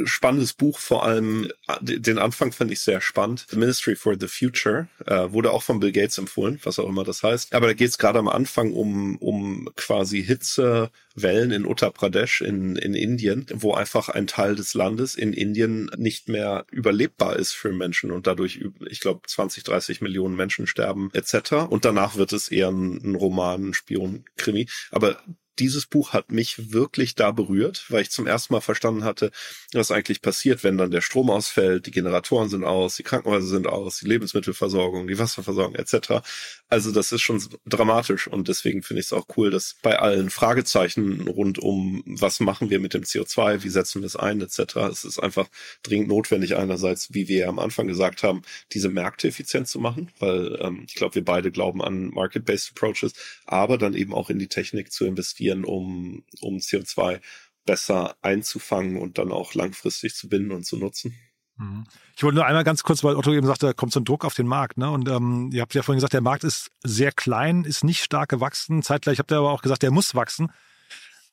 spannendes 0.05 0.53
Buch, 0.53 0.79
vor 0.79 1.05
allem 1.05 1.51
äh, 1.69 1.77
den 1.83 2.19
Anfang 2.19 2.53
fand 2.53 2.71
ich 2.71 2.81
sehr 2.81 3.01
spannend. 3.01 3.47
The 3.51 3.57
Ministry 3.57 3.97
for 3.97 4.17
the 4.19 4.29
Future 4.29 4.89
äh, 5.07 5.33
wurde 5.33 5.53
auch 5.53 5.63
von 5.63 5.81
Bill 5.81 5.93
Gates 5.93 6.19
empfohlen, 6.19 6.61
was 6.63 6.79
auch 6.79 6.89
immer 6.89 7.05
das 7.05 7.23
heißt. 7.23 7.55
Aber 7.55 7.67
da 7.67 7.73
geht's 7.73 7.99
gerade 7.99 8.19
am 8.19 8.29
Anfang 8.29 8.73
um, 8.73 9.17
um 9.17 9.71
quasi 9.77 10.23
Hitzewellen 10.23 11.51
in 11.51 11.67
Uttar 11.67 11.91
Pradesh 11.91 12.41
in, 12.41 12.77
in 12.77 12.95
Indien, 12.95 13.47
wo 13.55 13.75
einfach 13.75 14.09
ein 14.09 14.27
Teil 14.27 14.57
des 14.57 14.75
Landes 14.75 15.15
in 15.15 15.33
Indien 15.33 15.91
nicht 15.97 16.29
mehr 16.29 16.67
überlebbar 16.71 17.37
ist 17.37 17.53
für 17.53 17.73
Menschen 17.73 18.11
und 18.11 18.27
dadurch, 18.27 18.61
ich 18.89 19.01
glaube, 19.01 19.21
20, 19.27 19.65
30 19.65 20.01
Millionen 20.01 20.37
Menschen 20.37 20.67
sterben 20.67 21.11
etc. 21.13 21.53
Und 21.69 21.85
danach 21.85 22.17
wird 22.17 22.33
es 22.33 22.49
eher 22.49 22.69
ein, 22.69 23.01
ein 23.03 23.15
Roman, 23.15 23.71
ein 23.71 23.75
Spion-Krimi. 23.75 24.69
Aber 24.91 25.23
dieses 25.61 25.87
Buch 25.87 26.13
hat 26.13 26.33
mich 26.33 26.73
wirklich 26.73 27.15
da 27.15 27.31
berührt, 27.31 27.85
weil 27.91 28.03
ich 28.03 28.11
zum 28.11 28.27
ersten 28.27 28.55
Mal 28.55 28.61
verstanden 28.61 29.05
hatte, 29.05 29.31
was 29.75 29.91
eigentlich 29.91 30.23
passiert, 30.23 30.65
wenn 30.65 30.79
dann 30.79 30.91
der 30.91 31.01
Strom 31.01 31.31
ausfällt, 31.31 31.87
die 31.87 31.91
Generatoren 31.91 32.49
sind 32.49 32.65
aus, 32.65 32.97
die 32.97 33.03
Krankenhäuser 33.03 33.47
sind 33.47 33.67
aus, 33.67 33.99
die 33.99 34.07
Lebensmittelversorgung, 34.07 35.07
die 35.07 35.19
Wasserversorgung 35.19 35.75
etc. 35.77 36.23
Also 36.69 36.93
das 36.93 37.13
ist 37.13 37.23
schon 37.23 37.43
dramatisch 37.67 38.27
und 38.27 38.49
deswegen 38.49 38.83
finde 38.83 39.01
ich 39.01 39.07
es 39.07 39.13
auch 39.13 39.27
cool, 39.37 39.51
dass 39.51 39.77
bei 39.83 39.99
allen 39.99 40.31
Fragezeichen 40.31 41.29
rund 41.29 41.59
um, 41.59 42.03
was 42.07 42.41
machen 42.41 42.71
wir 42.71 42.81
mit 42.81 42.95
dem 42.95 43.03
CO2, 43.03 43.63
wie 43.63 43.69
setzen 43.69 44.03
wir 44.03 44.07
es 44.07 44.17
ein 44.17 44.41
etc. 44.41 44.77
Es 44.91 45.05
ist 45.05 45.19
einfach 45.19 45.49
dringend 45.83 46.09
notwendig 46.09 46.57
einerseits, 46.57 47.15
wie 47.15 47.29
wir 47.29 47.39
ja 47.39 47.49
am 47.49 47.59
Anfang 47.59 47.87
gesagt 47.87 48.23
haben, 48.23 48.43
diese 48.73 48.89
Märkte 48.89 49.29
effizient 49.29 49.69
zu 49.69 49.79
machen, 49.79 50.11
weil 50.19 50.59
ähm, 50.61 50.85
ich 50.87 50.95
glaube, 50.95 51.15
wir 51.15 51.25
beide 51.25 51.51
glauben 51.51 51.83
an 51.83 52.11
Market-Based 52.11 52.71
Approaches, 52.71 53.13
aber 53.47 53.79
dann 53.79 53.95
eben 53.95 54.15
auch 54.15 54.31
in 54.31 54.39
die 54.39 54.49
Technik 54.49 54.93
zu 54.93 55.05
investieren 55.05 55.65
um, 55.65 56.25
um 56.41 56.59
CO2 56.59 57.21
besser 57.65 58.17
einzufangen 58.23 58.97
und 58.97 59.19
dann 59.19 59.33
auch 59.33 59.55
langfristig 59.55 60.15
zu 60.15 60.29
binden 60.29 60.53
und 60.53 60.65
zu 60.65 60.77
nutzen. 60.77 61.15
Mhm. 61.61 61.85
Ich 62.17 62.23
wollte 62.23 62.37
nur 62.37 62.47
einmal 62.47 62.65
ganz 62.65 62.83
kurz, 62.83 63.05
weil 63.05 63.17
Otto 63.17 63.33
eben 63.33 63.47
sagte, 63.47 63.67
da 63.67 63.73
kommt 63.73 63.93
so 63.93 64.01
ein 64.01 64.05
Druck 64.05 64.25
auf 64.25 64.35
den 64.35 64.47
Markt. 64.47 64.79
Ne? 64.79 64.91
Und 64.91 65.09
ähm, 65.09 65.51
ihr 65.53 65.63
habt 65.63 65.75
ja 65.75 65.83
vorhin 65.83 65.99
gesagt, 65.99 66.15
der 66.15 66.21
Markt 66.21 66.45
ist 66.45 66.71
sehr 66.83 67.13
klein, 67.13 67.65
ist 67.65 67.85
nicht 67.85 68.03
stark 68.03 68.31
gewachsen. 68.31 68.83
Zeitgleich 68.83 69.19
habt 69.19 69.31
ihr 69.31 69.39
aber 69.39 69.51
auch 69.51 69.63
gesagt, 69.63 69.83
der 69.83 69.91
muss 69.91 70.15
wachsen. 70.15 70.53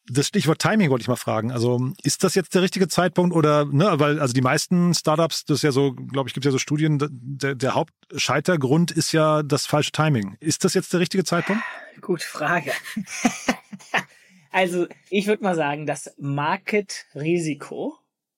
Das 0.09 0.27
Stichwort 0.27 0.61
Timing 0.61 0.89
wollte 0.89 1.01
ich 1.01 1.09
mal 1.09 1.17
fragen. 1.17 1.51
Also 1.51 1.91
ist 2.01 2.23
das 2.23 2.33
jetzt 2.33 2.55
der 2.55 2.61
richtige 2.61 2.87
Zeitpunkt 2.87 3.35
oder, 3.35 3.65
ne, 3.65 3.99
weil 3.99 4.21
also 4.21 4.33
die 4.33 4.41
meisten 4.41 4.93
Startups, 4.93 5.43
das 5.43 5.57
ist 5.57 5.63
ja 5.63 5.73
so, 5.73 5.93
glaube 5.93 6.29
ich, 6.29 6.33
gibt 6.33 6.45
ja 6.45 6.51
so 6.51 6.59
Studien, 6.59 6.97
der, 7.11 7.55
der 7.55 7.73
Hauptscheitergrund 7.73 8.91
ist 8.91 9.11
ja 9.11 9.43
das 9.43 9.65
falsche 9.65 9.91
Timing. 9.91 10.37
Ist 10.39 10.63
das 10.63 10.75
jetzt 10.75 10.93
der 10.93 11.01
richtige 11.01 11.25
Zeitpunkt? 11.25 11.61
Gute 11.99 12.25
Frage. 12.25 12.71
also 14.57 14.87
ich 15.11 15.27
würde 15.27 15.43
mal 15.43 15.53
sagen, 15.53 15.85
das 15.85 16.15
Market-Risiko, 16.17 17.95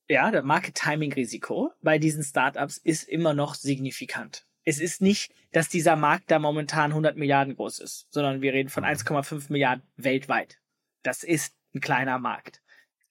ja, 0.09 0.29
der 0.31 0.43
Market-Timing-Risiko 0.43 1.71
bei 1.81 1.97
diesen 1.97 2.23
Startups 2.23 2.77
ist 2.77 3.03
immer 3.07 3.33
noch 3.33 3.55
signifikant. 3.55 4.45
Es 4.65 4.81
ist 4.81 5.01
nicht, 5.01 5.31
dass 5.53 5.69
dieser 5.69 5.95
Markt 5.95 6.29
da 6.29 6.37
momentan 6.37 6.91
100 6.91 7.15
Milliarden 7.15 7.55
groß 7.55 7.79
ist, 7.79 8.07
sondern 8.09 8.41
wir 8.41 8.51
reden 8.51 8.67
von 8.67 8.83
1,5 8.83 9.45
Milliarden 9.49 9.87
weltweit. 9.95 10.59
Das 11.03 11.23
ist 11.23 11.55
ein 11.73 11.79
kleiner 11.79 12.19
Markt. 12.19 12.61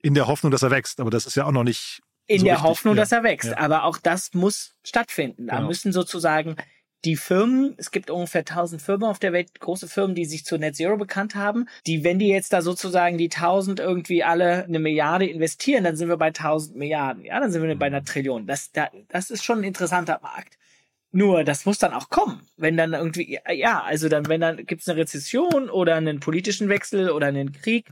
In 0.03 0.13
der 0.13 0.27
Hoffnung, 0.27 0.53
dass 0.53 0.63
er 0.63 0.71
wächst, 0.71 1.01
aber 1.01 1.09
das 1.09 1.25
ist 1.25 1.35
ja 1.35 1.47
auch 1.47 1.53
noch 1.53 1.65
nicht. 1.65 2.03
In 2.27 2.41
so 2.41 2.45
der 2.45 2.57
richtig. 2.57 2.69
Hoffnung, 2.69 2.95
ja. 2.95 3.01
dass 3.01 3.13
er 3.13 3.23
wächst. 3.23 3.53
Ja. 3.53 3.59
Aber 3.59 3.85
auch 3.85 3.97
das 3.97 4.35
muss 4.35 4.77
stattfinden. 4.85 5.47
Da 5.47 5.57
genau. 5.57 5.69
müssen 5.69 5.93
sozusagen 5.95 6.57
die 7.05 7.17
Firmen, 7.17 7.75
es 7.77 7.91
gibt 7.91 8.11
ungefähr 8.11 8.41
1000 8.41 8.83
Firmen 8.83 9.09
auf 9.09 9.19
der 9.19 9.33
Welt, 9.33 9.61
große 9.61 9.89
Firmen, 9.89 10.17
die 10.17 10.25
sich 10.25 10.45
zu 10.45 10.59
Net 10.59 10.77
Zero 10.77 10.97
bekannt 10.97 11.35
haben, 11.35 11.69
die, 11.87 12.03
wenn 12.03 12.19
die 12.19 12.29
jetzt 12.29 12.53
da 12.53 12.61
sozusagen 12.61 13.19
die 13.19 13.31
1000 13.31 13.79
irgendwie 13.79 14.25
alle 14.25 14.65
eine 14.65 14.81
Milliarde 14.81 15.27
investieren, 15.27 15.85
dann 15.85 15.97
sind 15.97 16.09
wir 16.09 16.17
bei 16.17 16.29
1000 16.29 16.77
Milliarden, 16.77 17.25
ja, 17.25 17.39
dann 17.39 17.53
sind 17.53 17.63
wir 17.63 17.77
bei 17.77 17.87
einer 17.87 18.05
Trillion. 18.05 18.47
Das, 18.47 18.73
da, 18.73 18.89
das 19.09 19.31
ist 19.31 19.45
schon 19.45 19.59
ein 19.59 19.65
interessanter 19.65 20.19
Markt. 20.23 20.59
Nur, 21.11 21.43
das 21.45 21.65
muss 21.65 21.79
dann 21.79 21.95
auch 21.95 22.11
kommen. 22.11 22.47
Wenn 22.57 22.77
dann 22.77 22.93
irgendwie, 22.93 23.41
ja, 23.55 23.83
also 23.83 24.09
dann, 24.09 24.29
wenn 24.29 24.41
dann 24.41 24.67
gibt's 24.67 24.89
eine 24.89 25.01
Rezession 25.01 25.71
oder 25.71 25.95
einen 25.95 26.21
politischen 26.21 26.69
Wechsel 26.69 27.11
oder 27.11 27.29
einen 27.29 27.53
Krieg. 27.53 27.87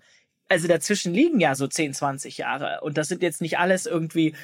Also 0.48 0.68
dazwischen 0.68 1.14
liegen 1.14 1.40
ja 1.40 1.54
so 1.54 1.66
10, 1.66 1.94
20 1.94 2.38
Jahre. 2.38 2.80
Und 2.82 2.98
das 2.98 3.08
sind 3.08 3.22
jetzt 3.22 3.40
nicht 3.40 3.58
alles 3.58 3.86
irgendwie 3.86 4.34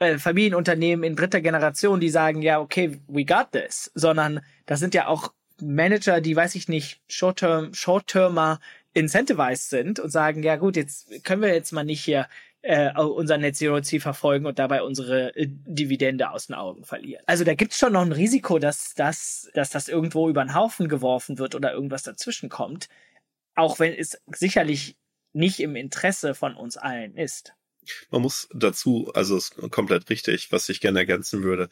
äh, 0.00 0.18
Familienunternehmen 0.18 1.04
in 1.04 1.14
dritter 1.14 1.40
Generation, 1.40 2.00
die 2.00 2.08
sagen, 2.08 2.42
ja, 2.42 2.58
okay, 2.58 2.98
we 3.06 3.24
got 3.24 3.52
this, 3.52 3.90
sondern 3.94 4.40
das 4.66 4.80
sind 4.80 4.94
ja 4.94 5.06
auch 5.06 5.32
Manager, 5.60 6.20
die, 6.20 6.34
weiß 6.34 6.54
ich 6.54 6.68
nicht, 6.68 7.00
Short-Term, 7.08 7.74
Short-Termer 7.74 8.60
incentivized 8.94 9.70
sind 9.70 10.00
und 10.00 10.10
sagen, 10.10 10.42
ja 10.42 10.56
gut, 10.56 10.76
jetzt 10.76 11.22
können 11.22 11.42
wir 11.42 11.54
jetzt 11.54 11.72
mal 11.72 11.84
nicht 11.84 12.02
hier 12.02 12.28
äh, 12.62 12.92
unser 12.98 13.38
Net 13.38 13.56
Zero 13.56 13.80
Ziel 13.80 14.00
verfolgen 14.00 14.46
und 14.46 14.58
dabei 14.58 14.82
unsere 14.82 15.36
äh, 15.36 15.46
Dividende 15.48 16.30
aus 16.30 16.48
den 16.48 16.56
Augen 16.56 16.84
verlieren. 16.84 17.22
Also 17.26 17.44
da 17.44 17.54
gibt's 17.54 17.78
schon 17.78 17.92
noch 17.92 18.02
ein 18.02 18.12
Risiko, 18.12 18.58
dass 18.58 18.94
das, 18.94 19.50
dass 19.54 19.70
das 19.70 19.88
irgendwo 19.88 20.28
über 20.28 20.42
den 20.42 20.54
Haufen 20.54 20.88
geworfen 20.88 21.38
wird 21.38 21.54
oder 21.54 21.72
irgendwas 21.72 22.02
dazwischen 22.02 22.48
kommt, 22.48 22.88
auch 23.54 23.78
wenn 23.78 23.92
es 23.94 24.20
sicherlich 24.28 24.96
nicht 25.32 25.60
im 25.60 25.76
Interesse 25.76 26.34
von 26.34 26.54
uns 26.54 26.76
allen 26.76 27.16
ist. 27.16 27.54
Man 28.10 28.22
muss 28.22 28.48
dazu, 28.52 29.10
also 29.14 29.36
ist 29.36 29.56
komplett 29.70 30.08
richtig, 30.10 30.52
was 30.52 30.68
ich 30.68 30.80
gerne 30.80 31.00
ergänzen 31.00 31.42
würde. 31.42 31.68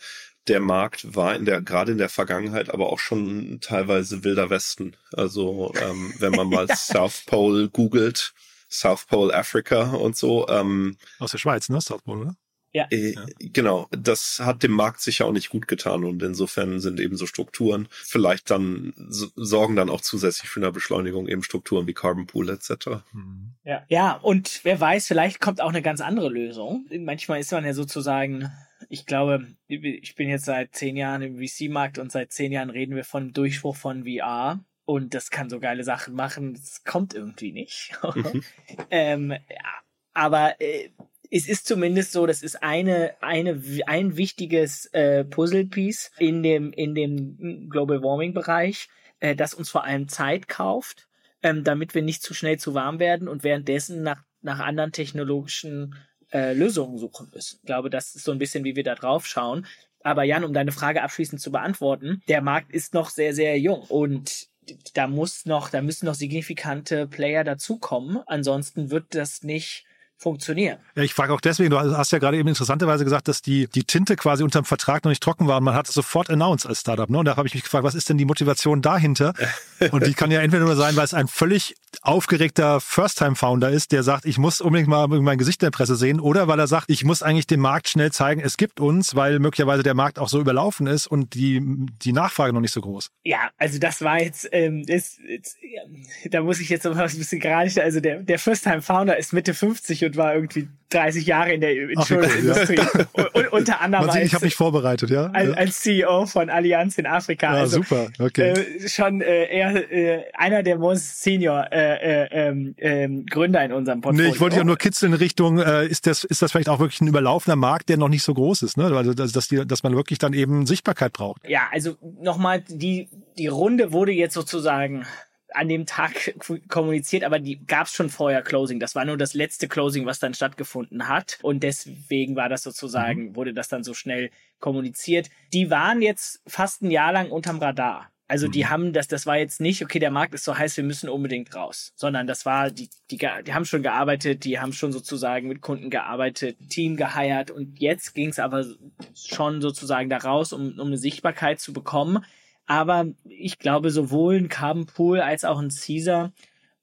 Der 0.46 0.61
Markt 0.61 1.14
war 1.14 1.35
in 1.35 1.44
der, 1.44 1.61
gerade 1.61 1.92
in 1.92 1.98
der 1.98 2.09
Vergangenheit, 2.09 2.70
aber 2.70 2.90
auch 2.90 2.98
schon 2.98 3.61
teilweise 3.61 4.24
wilder 4.24 4.50
Westen. 4.50 4.96
Also 5.12 5.72
ähm, 5.81 6.14
wenn 6.18 6.33
man 6.33 6.48
mal 6.48 6.68
South 6.76 7.24
Pole 7.26 7.68
googelt, 7.68 8.33
South 8.70 9.07
Pole 9.07 9.35
Africa 9.35 9.92
und 9.92 10.16
so. 10.16 10.48
Ähm, 10.48 10.96
Aus 11.18 11.33
der 11.33 11.38
Schweiz, 11.38 11.68
ne? 11.68 11.81
South 11.81 12.02
Pole, 12.02 12.20
oder? 12.20 12.37
Ja. 12.72 12.87
Äh, 12.90 13.14
genau, 13.38 13.88
das 13.90 14.40
hat 14.40 14.62
dem 14.62 14.72
Markt 14.72 15.00
sicher 15.00 15.24
auch 15.24 15.33
nicht 15.33 15.48
gut 15.48 15.68
getan 15.68 16.04
und 16.04 16.22
insofern 16.22 16.81
sind 16.81 17.00
eben 17.00 17.16
so 17.16 17.26
Strukturen 17.26 17.88
vielleicht 17.90 18.50
dann 18.50 18.92
sorgen 18.98 19.74
dann 19.74 19.88
auch 19.88 20.02
zusätzlich 20.02 20.50
für 20.50 20.61
eine 20.61 20.70
Beschleunigung 20.70 21.28
eben 21.28 21.42
Strukturen 21.42 21.87
wie 21.87 21.94
Carbon 21.94 22.26
Pool 22.26 22.50
etc. 22.50 23.02
Mhm. 23.12 23.54
Ja, 23.64 23.85
ja, 23.88 24.12
und 24.12 24.61
wer 24.64 24.78
weiß, 24.78 25.07
vielleicht 25.07 25.40
kommt 25.40 25.61
auch 25.61 25.70
eine 25.70 25.83
ganz 25.83 26.00
andere 26.00 26.28
Lösung. 26.28 26.87
Manchmal 26.90 27.40
ist 27.40 27.52
man 27.52 27.64
ja 27.64 27.72
sozusagen, 27.72 28.50
ich 28.90 29.07
glaube, 29.07 29.46
ich 29.66 30.14
bin 30.14 30.28
jetzt 30.28 30.44
seit 30.44 30.74
zehn 30.74 30.96
Jahren 30.96 31.22
im 31.22 31.38
VC-Markt 31.38 31.98
und 31.98 32.12
seit 32.12 32.33
zehn 32.33 32.52
Jahren 32.52 32.70
reden 32.70 32.96
wir 32.96 33.04
von 33.04 33.33
Durchbruch 33.33 33.76
von 33.76 34.04
VR 34.04 34.62
und 34.85 35.14
das 35.14 35.31
kann 35.31 35.50
so 35.50 35.59
geile 35.59 35.85
Sachen 35.85 36.14
machen. 36.14 36.54
Das 36.54 36.85
kommt 36.85 37.14
irgendwie 37.14 37.52
nicht. 37.52 37.92
Mhm. 38.14 38.42
ähm, 38.90 39.31
ja, 39.31 39.83
aber 40.14 40.61
äh, 40.61 40.90
es 41.30 41.48
ist 41.48 41.66
zumindest 41.66 42.12
so, 42.12 42.26
das 42.26 42.42
ist 42.42 42.62
eine, 42.62 43.14
eine, 43.20 43.62
ein 43.86 44.16
wichtiges 44.16 44.86
äh, 44.86 45.24
Puzzlepiece 45.24 46.10
in 46.18 46.42
dem, 46.42 46.72
in 46.72 46.94
dem 46.94 47.68
Global 47.68 48.02
Warming 48.02 48.32
Bereich, 48.32 48.88
äh, 49.20 49.34
das 49.34 49.54
uns 49.54 49.70
vor 49.70 49.84
allem 49.84 50.08
Zeit 50.08 50.48
kauft, 50.48 51.08
ähm, 51.42 51.64
damit 51.64 51.94
wir 51.94 52.02
nicht 52.02 52.22
zu 52.22 52.34
schnell 52.34 52.58
zu 52.58 52.74
warm 52.74 52.98
werden 52.98 53.28
und 53.28 53.44
währenddessen 53.44 54.02
nach, 54.02 54.22
nach 54.42 54.60
anderen 54.60 54.92
technologischen 54.92 55.94
äh, 56.32 56.52
Lösungen 56.52 56.98
suchen 56.98 57.30
müssen. 57.34 57.58
Ich 57.60 57.66
glaube, 57.66 57.90
das 57.90 58.14
ist 58.14 58.24
so 58.24 58.32
ein 58.32 58.38
bisschen, 58.38 58.64
wie 58.64 58.76
wir 58.76 58.84
da 58.84 58.94
drauf 58.94 59.26
schauen. 59.26 59.66
Aber 60.02 60.22
Jan, 60.22 60.44
um 60.44 60.52
deine 60.52 60.72
Frage 60.72 61.02
abschließend 61.02 61.40
zu 61.40 61.50
beantworten, 61.50 62.22
der 62.28 62.40
Markt 62.40 62.72
ist 62.72 62.94
noch 62.94 63.10
sehr, 63.10 63.34
sehr 63.34 63.58
jung 63.58 63.82
und 63.82 64.48
da 64.94 65.06
muss 65.06 65.46
noch, 65.46 65.70
da 65.70 65.82
müssen 65.82 66.06
noch 66.06 66.14
signifikante 66.14 67.06
Player 67.06 67.44
dazukommen. 67.44 68.20
Ansonsten 68.26 68.90
wird 68.90 69.14
das 69.14 69.42
nicht 69.42 69.86
funktionieren. 70.18 70.78
Ja, 70.96 71.04
ich 71.04 71.14
frage 71.14 71.33
auch 71.33 71.40
deswegen, 71.40 71.70
du 71.70 71.78
hast 71.78 72.11
ja 72.11 72.18
gerade 72.18 72.37
eben 72.37 72.48
interessanterweise 72.48 73.04
gesagt, 73.04 73.28
dass 73.28 73.40
die, 73.40 73.68
die 73.68 73.85
Tinte 73.85 74.16
quasi 74.16 74.42
unterm 74.42 74.64
Vertrag 74.64 75.04
noch 75.04 75.11
nicht 75.11 75.22
trocken 75.22 75.46
war 75.46 75.59
und 75.59 75.64
man 75.64 75.74
hat 75.74 75.88
es 75.88 75.94
sofort 75.94 76.28
announced 76.28 76.68
als 76.68 76.81
Startup. 76.81 77.09
Ne? 77.09 77.18
Und 77.18 77.24
da 77.24 77.37
habe 77.37 77.46
ich 77.46 77.54
mich 77.54 77.62
gefragt, 77.62 77.85
was 77.85 77.94
ist 77.94 78.09
denn 78.09 78.18
die 78.18 78.24
Motivation 78.24 78.83
dahinter? 78.83 79.33
und 79.92 80.07
die 80.07 80.14
kann 80.14 80.31
ja 80.33 80.40
entweder 80.40 80.64
nur 80.64 80.76
sein, 80.76 80.96
weil 80.96 81.04
es 81.04 81.14
ein 81.14 81.28
völlig 81.28 81.76
aufgeregter 82.02 82.81
First-Time-Founder 82.81 83.70
ist, 83.70 83.92
der 83.92 84.02
sagt, 84.02 84.24
ich 84.24 84.38
muss 84.38 84.61
unbedingt 84.61 84.88
mal 84.88 85.07
mein 85.09 85.38
Gesicht 85.38 85.62
in 85.62 85.66
der 85.66 85.70
Presse 85.70 85.96
sehen, 85.96 86.20
oder 86.20 86.48
weil 86.48 86.59
er 86.59 86.66
sagt, 86.66 86.90
ich 86.90 87.04
muss 87.04 87.22
eigentlich 87.22 87.46
dem 87.46 87.61
Markt 87.61 87.88
schnell 87.88 88.12
zeigen, 88.12 88.40
es 88.40 88.57
gibt 88.57 88.81
uns, 88.81 89.14
weil 89.14 89.38
möglicherweise 89.38 89.83
der 89.83 89.94
Markt 89.94 90.18
auch 90.18 90.28
so 90.28 90.40
überlaufen 90.40 90.87
ist 90.87 91.07
und 91.07 91.35
die, 91.35 91.61
die 92.02 92.12
Nachfrage 92.12 92.52
noch 92.52 92.61
nicht 92.61 92.72
so 92.72 92.81
groß. 92.81 93.11
Ja, 93.24 93.50
also 93.57 93.78
das 93.78 94.02
war 94.02 94.20
jetzt, 94.20 94.48
ähm, 94.52 94.85
ist, 94.87 95.18
ist 95.20 95.57
ja, 95.62 95.83
da 96.31 96.42
muss 96.42 96.61
ich 96.61 96.68
jetzt 96.68 96.85
noch 96.85 96.96
was 96.96 97.14
ein 97.14 97.18
bisschen 97.18 97.40
gerade, 97.40 97.70
also 97.83 98.00
der, 98.00 98.22
der 98.22 98.38
First-Time-Founder 98.38 99.16
ist 99.16 99.33
Mitte 99.33 99.54
50 99.54 100.04
und 100.09 100.16
war 100.16 100.35
irgendwie 100.35 100.68
30 100.90 101.27
Jahre 101.27 101.53
in 101.53 101.61
der 101.61 101.90
Insurance-Industrie. 101.90 102.77
Ja. 102.77 103.51
unter 103.51 103.81
anderem 103.81 104.05
sieht, 104.07 104.14
als, 104.14 104.27
ich 104.27 104.35
habe 104.35 104.44
mich 104.47 104.55
vorbereitet, 104.55 105.11
ja? 105.11 105.27
Als, 105.27 105.55
als, 105.55 105.81
CEO 105.81 106.27
von 106.27 106.49
Allianz 106.49 106.97
in 106.97 107.07
Afrika. 107.07 107.55
Ja, 107.55 107.61
also, 107.61 107.83
super, 107.83 108.09
okay. 108.18 108.53
Äh, 108.53 108.88
schon 108.88 109.21
äh, 109.21 109.44
eher 109.47 109.92
äh, 109.92 110.25
einer 110.33 110.62
der 110.62 110.79
most 110.79 111.23
senior 111.23 111.66
äh, 111.71 112.25
äh, 112.25 112.29
ähm, 112.31 112.75
äh, 112.79 113.09
Gründer 113.31 113.64
in 113.64 113.73
unserem 113.73 114.01
Portfolio. 114.01 114.29
Nee, 114.29 114.35
ich 114.35 114.40
wollte 114.40 114.57
ja 114.57 114.64
nur 114.64 114.79
kitzeln 114.79 115.12
in 115.12 115.18
Richtung, 115.18 115.59
äh, 115.59 115.87
ist, 115.87 116.07
das, 116.07 116.25
ist 116.25 116.40
das 116.40 116.53
vielleicht 116.53 116.71
auch 116.71 116.81
wirklich 116.81 117.01
ein 117.03 117.09
überlaufender 117.09 117.57
Markt, 117.57 117.90
der 117.90 117.99
noch 117.99 118.09
nicht 118.09 118.23
so 118.23 118.33
groß 118.33 118.62
ist, 118.62 118.79
ne? 118.79 118.85
Also, 118.85 119.12
dass, 119.12 119.33
dass, 119.33 119.49
die, 119.49 119.66
dass 119.66 119.83
man 119.83 119.94
wirklich 119.94 120.18
dann 120.18 120.33
eben 120.33 120.64
Sichtbarkeit 120.64 121.12
braucht. 121.12 121.47
Ja, 121.47 121.68
also 121.71 121.97
nochmal, 122.23 122.62
die, 122.66 123.11
die 123.37 123.49
Runde 123.49 123.92
wurde 123.92 124.12
jetzt 124.12 124.35
sozusagen 124.35 125.05
an 125.54 125.68
dem 125.68 125.87
Tag 125.87 126.34
kommuniziert, 126.68 127.24
aber 127.24 127.38
die 127.38 127.64
gab 127.66 127.87
es 127.87 127.92
schon 127.92 128.11
vorher 128.11 128.42
Closing. 128.42 128.80
Das 128.80 128.94
war 128.94 129.04
nur 129.04 129.16
das 129.16 129.34
letzte 129.34 129.68
Closing, 129.68 130.06
was 130.06 130.18
dann 130.18 130.34
stattgefunden 130.34 131.08
hat. 131.08 131.38
Und 131.42 131.62
deswegen 131.62 132.37
war 132.37 132.48
das 132.48 132.62
sozusagen, 132.62 133.30
mhm. 133.30 133.37
wurde 133.37 133.54
das 133.54 133.68
dann 133.68 133.84
so 133.84 133.94
schnell 133.94 134.30
kommuniziert. 134.61 135.30
Die 135.52 135.70
waren 135.70 136.02
jetzt 136.02 136.42
fast 136.46 136.82
ein 136.82 136.90
Jahr 136.90 137.12
lang 137.12 137.30
unterm 137.30 137.58
Radar. 137.58 138.11
Also 138.30 138.46
die 138.46 138.64
mhm. 138.64 138.70
haben 138.70 138.92
das, 138.92 139.08
das 139.08 139.24
war 139.24 139.38
jetzt 139.38 139.58
nicht, 139.58 139.82
okay, 139.82 139.98
der 139.98 140.11
Markt 140.11 140.34
ist 140.34 140.44
so 140.44 140.56
heiß, 140.56 140.76
wir 140.76 140.84
müssen 140.84 141.08
unbedingt 141.08 141.54
raus, 141.54 141.92
sondern 141.96 142.26
das 142.26 142.44
war, 142.44 142.70
die, 142.70 142.90
die, 143.11 143.16
die 143.16 143.54
haben 143.54 143.64
schon 143.64 143.82
gearbeitet, 143.82 144.44
die 144.44 144.61
haben 144.61 144.74
schon 144.74 144.92
sozusagen 144.92 145.48
mit 145.48 145.62
Kunden 145.62 145.88
gearbeitet, 145.88 146.58
Team 146.68 146.96
geheiert 146.96 147.50
und 147.50 147.80
jetzt 147.80 148.14
ging 148.14 148.28
es 148.28 148.38
aber 148.38 148.66
schon 149.14 149.62
sozusagen 149.62 150.11
da 150.11 150.18
raus, 150.18 150.52
um, 150.52 150.78
um 150.78 150.88
eine 150.88 150.98
Sichtbarkeit 150.98 151.58
zu 151.58 151.72
bekommen. 151.72 152.22
Aber 152.68 153.07
ich 153.24 153.59
glaube, 153.59 153.90
sowohl 153.90 154.37
ein 154.37 154.48
Carbon 154.48 154.85
Pool 154.85 155.20
als 155.20 155.44
auch 155.44 155.59
ein 155.59 155.70
Caesar, 155.70 156.33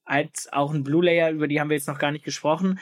als 0.04 0.52
auch 0.52 0.74
ein 0.74 0.84
Blue 0.84 1.06
Layer, 1.06 1.30
über 1.30 1.48
die 1.48 1.62
haben 1.62 1.69
wir 1.69 1.78
jetzt 1.78 1.88
noch 1.88 2.00
gar 2.00 2.12
nicht 2.12 2.26
gesprochen, 2.26 2.80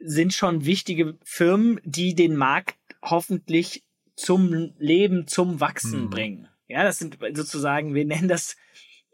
sind 0.00 0.32
schon 0.32 0.64
wichtige 0.64 1.18
Firmen, 1.22 1.80
die 1.84 2.14
den 2.14 2.34
Markt 2.34 2.76
hoffentlich 3.02 3.84
zum 4.16 4.72
Leben, 4.78 5.26
zum 5.26 5.60
Wachsen 5.60 6.04
mhm. 6.04 6.10
bringen. 6.10 6.48
Ja, 6.66 6.82
das 6.82 6.98
sind 6.98 7.18
sozusagen, 7.34 7.94
wir 7.94 8.06
nennen 8.06 8.28
das 8.28 8.56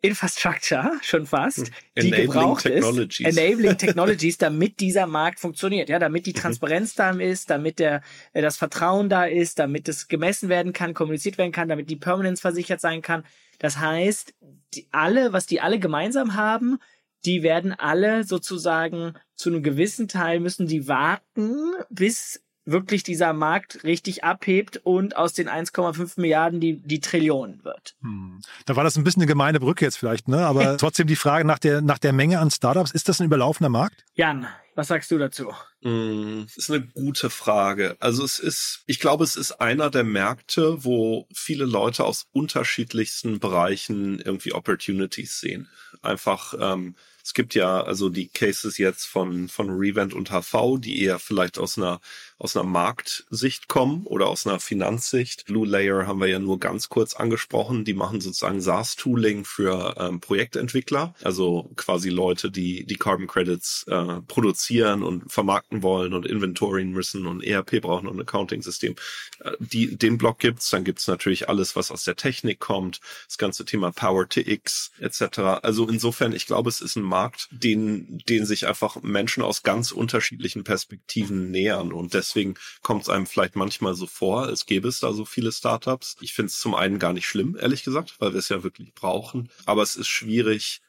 Infrastructure 0.05 0.93
schon 1.01 1.25
fast, 1.25 1.71
die 1.97 2.09
Enabling 2.09 2.27
gebraucht 2.27 2.63
Technologies. 2.65 3.27
ist. 3.27 3.39
Enabling 3.39 3.79
Technologies, 3.79 4.37
damit 4.37 4.81
dieser 4.81 5.07
Markt 5.07 5.41
funktioniert, 5.41 5.89
ja, 5.89 5.99
damit 5.99 6.27
die 6.27 6.33
mhm. 6.33 6.41
Transparenz 6.41 6.95
da 6.95 7.11
ist, 7.13 7.49
damit 7.49 7.79
der, 7.79 8.03
äh, 8.35 8.43
das 8.43 8.59
Vertrauen 8.59 9.09
da 9.09 9.25
ist, 9.25 9.59
damit 9.59 9.89
es 9.89 10.07
gemessen 10.07 10.51
werden 10.51 10.75
kann, 10.75 10.93
kommuniziert 10.93 11.39
werden 11.39 11.53
kann, 11.53 11.71
damit 11.71 11.89
die 11.89 11.97
Permanence 11.97 12.43
versichert 12.43 12.83
sein 12.83 13.01
kann. 13.01 13.25
Das 13.59 13.79
heißt, 13.79 14.35
die 14.75 14.89
alle, 14.91 15.33
was 15.33 15.47
die 15.47 15.63
alle 15.63 15.79
gemeinsam 15.79 16.35
haben, 16.35 16.79
die 17.25 17.43
werden 17.43 17.73
alle 17.73 18.25
sozusagen 18.25 19.15
zu 19.35 19.49
einem 19.49 19.63
gewissen 19.63 20.07
Teil 20.07 20.39
müssen 20.39 20.67
die 20.67 20.87
warten, 20.87 21.73
bis 21.89 22.43
wirklich 22.65 23.03
dieser 23.03 23.33
Markt 23.33 23.85
richtig 23.85 24.25
abhebt 24.25 24.79
und 24.79 25.17
aus 25.17 25.33
den 25.33 25.49
1,5 25.49 26.21
Milliarden 26.21 26.61
die, 26.61 26.81
die 26.81 27.01
Trillionen 27.01 27.65
wird. 27.65 27.95
Hm. 28.01 28.41
Da 28.67 28.77
war 28.77 28.85
das 28.85 28.97
ein 28.97 29.05
bisschen 29.05 29.23
eine 29.23 29.29
gemeine 29.29 29.61
Brücke 29.61 29.85
jetzt 29.85 29.97
vielleicht, 29.97 30.29
ne? 30.29 30.47
Aber 30.47 30.77
trotzdem 30.79 31.07
die 31.07 31.17
Frage 31.17 31.47
nach 31.47 31.59
der, 31.59 31.83
nach 31.83 31.99
der 31.99 32.13
Menge 32.13 32.39
an 32.39 32.51
Startups, 32.51 32.93
ist 32.93 33.09
das 33.09 33.21
ein 33.21 33.27
überlaufender 33.27 33.69
Markt? 33.69 34.05
Jan, 34.15 34.47
was 34.75 34.89
sagst 34.89 35.11
du 35.11 35.19
dazu? 35.19 35.53
Mm, 35.85 36.47
ist 36.57 36.71
eine 36.71 36.81
gute 36.81 37.29
Frage. 37.29 37.97
Also 38.01 38.25
es 38.25 38.39
ist, 38.39 38.83
ich 38.87 39.01
glaube, 39.01 39.23
es 39.23 39.37
ist 39.37 39.53
einer 39.61 39.91
der 39.91 40.03
Märkte, 40.03 40.83
wo 40.83 41.29
viele 41.35 41.67
Leute 41.67 42.05
aus 42.05 42.27
unterschiedlichsten 42.33 43.39
Bereichen 43.39 44.19
irgendwie 44.19 44.55
Opportunities 44.55 45.41
sehen. 45.41 45.69
Einfach, 46.01 46.55
ähm, 46.59 46.95
es 47.23 47.35
gibt 47.35 47.55
ja 47.55 47.83
also 47.83 48.09
die 48.09 48.29
Cases 48.29 48.79
jetzt 48.79 49.05
von, 49.05 49.49
von 49.49 49.69
Revent 49.69 50.15
und 50.15 50.31
HV, 50.31 50.79
die 50.79 51.03
eher 51.03 51.19
vielleicht 51.19 51.59
aus 51.59 51.77
einer 51.77 52.01
aus 52.39 52.57
einer 52.57 52.69
Marktsicht 52.69 53.69
kommen 53.69 54.05
oder 54.05 54.27
aus 54.27 54.47
einer 54.47 54.61
Finanzsicht. 54.61 55.47
Blue 55.47 55.67
Layer 55.67 56.07
haben 56.07 56.21
wir 56.21 56.27
ja 56.27 56.39
nur 56.39 56.59
ganz 56.59 56.89
kurz 56.91 57.15
angesprochen. 57.15 57.85
Die 57.85 57.95
machen 57.95 58.21
sozusagen 58.21 58.61
SaaS-Tooling 58.61 59.45
für 59.45 59.95
ähm, 59.99 60.21
Projektentwickler, 60.21 61.15
also 61.23 61.71
quasi 61.77 62.11
Leute, 62.11 62.51
die 62.51 62.85
die 62.85 62.97
Carbon 62.97 63.29
Credits 63.29 63.85
äh, 63.89 64.21
produzieren 64.27 65.03
und 65.03 65.33
vermarkten 65.33 65.74
wollen 65.83 66.15
und 66.15 66.27
inventorien 66.27 66.91
müssen 66.91 67.27
und 67.27 67.43
ERP 67.43 67.81
brauchen 67.83 68.09
und 68.09 68.21
Accounting-System. 68.21 68.95
Äh, 69.41 69.53
die, 69.59 69.97
den 69.97 70.19
Block 70.19 70.39
gibt's. 70.39 70.71
Dann 70.71 70.85
gibt's 70.85 71.07
natürlich 71.07 71.49
alles, 71.49 71.77
was 71.77 71.91
aus 71.91 72.05
der 72.05 72.17
Technik 72.17 72.61
kommt, 72.61 73.01
das 73.27 73.39
ganze 73.39 73.65
Thema 73.65 73.93
Power 73.93 74.29
to 74.29 74.41
X 74.41 74.91
etc. 74.99 75.39
Also 75.63 75.89
insofern, 75.89 76.33
ich 76.33 76.47
glaube, 76.47 76.69
es 76.69 76.81
ist 76.81 76.97
ein 76.97 77.03
Markt, 77.03 77.49
den, 77.51 78.19
den 78.29 78.47
sich 78.47 78.67
einfach 78.67 79.03
Menschen 79.03 79.43
aus 79.43 79.63
ganz 79.63 79.93
unterschiedlichen 79.93 80.65
Perspektiven 80.65 81.51
nähern 81.51 81.93
und 81.93 82.15
deswegen 82.15 82.55
kommt 82.83 83.03
es 83.03 83.09
einem 83.09 83.27
vielleicht 83.27 83.57
manchmal 83.57 83.95
so 83.95 84.07
vor, 84.07 84.45
als 84.45 84.67
gäbe 84.67 84.89
es 84.89 85.01
da 85.01 85.13
so 85.13 85.25
viele 85.25 85.53
Startups. 85.53 86.17
Ich 86.21 86.33
finde 86.33 86.49
es 86.49 86.59
zum 86.59 86.75
einen 86.75 86.99
gar 86.99 87.13
nicht 87.13 87.27
schlimm, 87.27 87.57
ehrlich 87.61 87.85
gesagt, 87.85 88.17
weil 88.19 88.33
wir 88.33 88.39
es 88.39 88.49
ja 88.49 88.63
wirklich 88.63 88.95
brauchen. 88.95 89.51
Aber 89.67 89.83
es 89.83 89.97
ist 89.97 90.09
schwierig, 90.09 90.81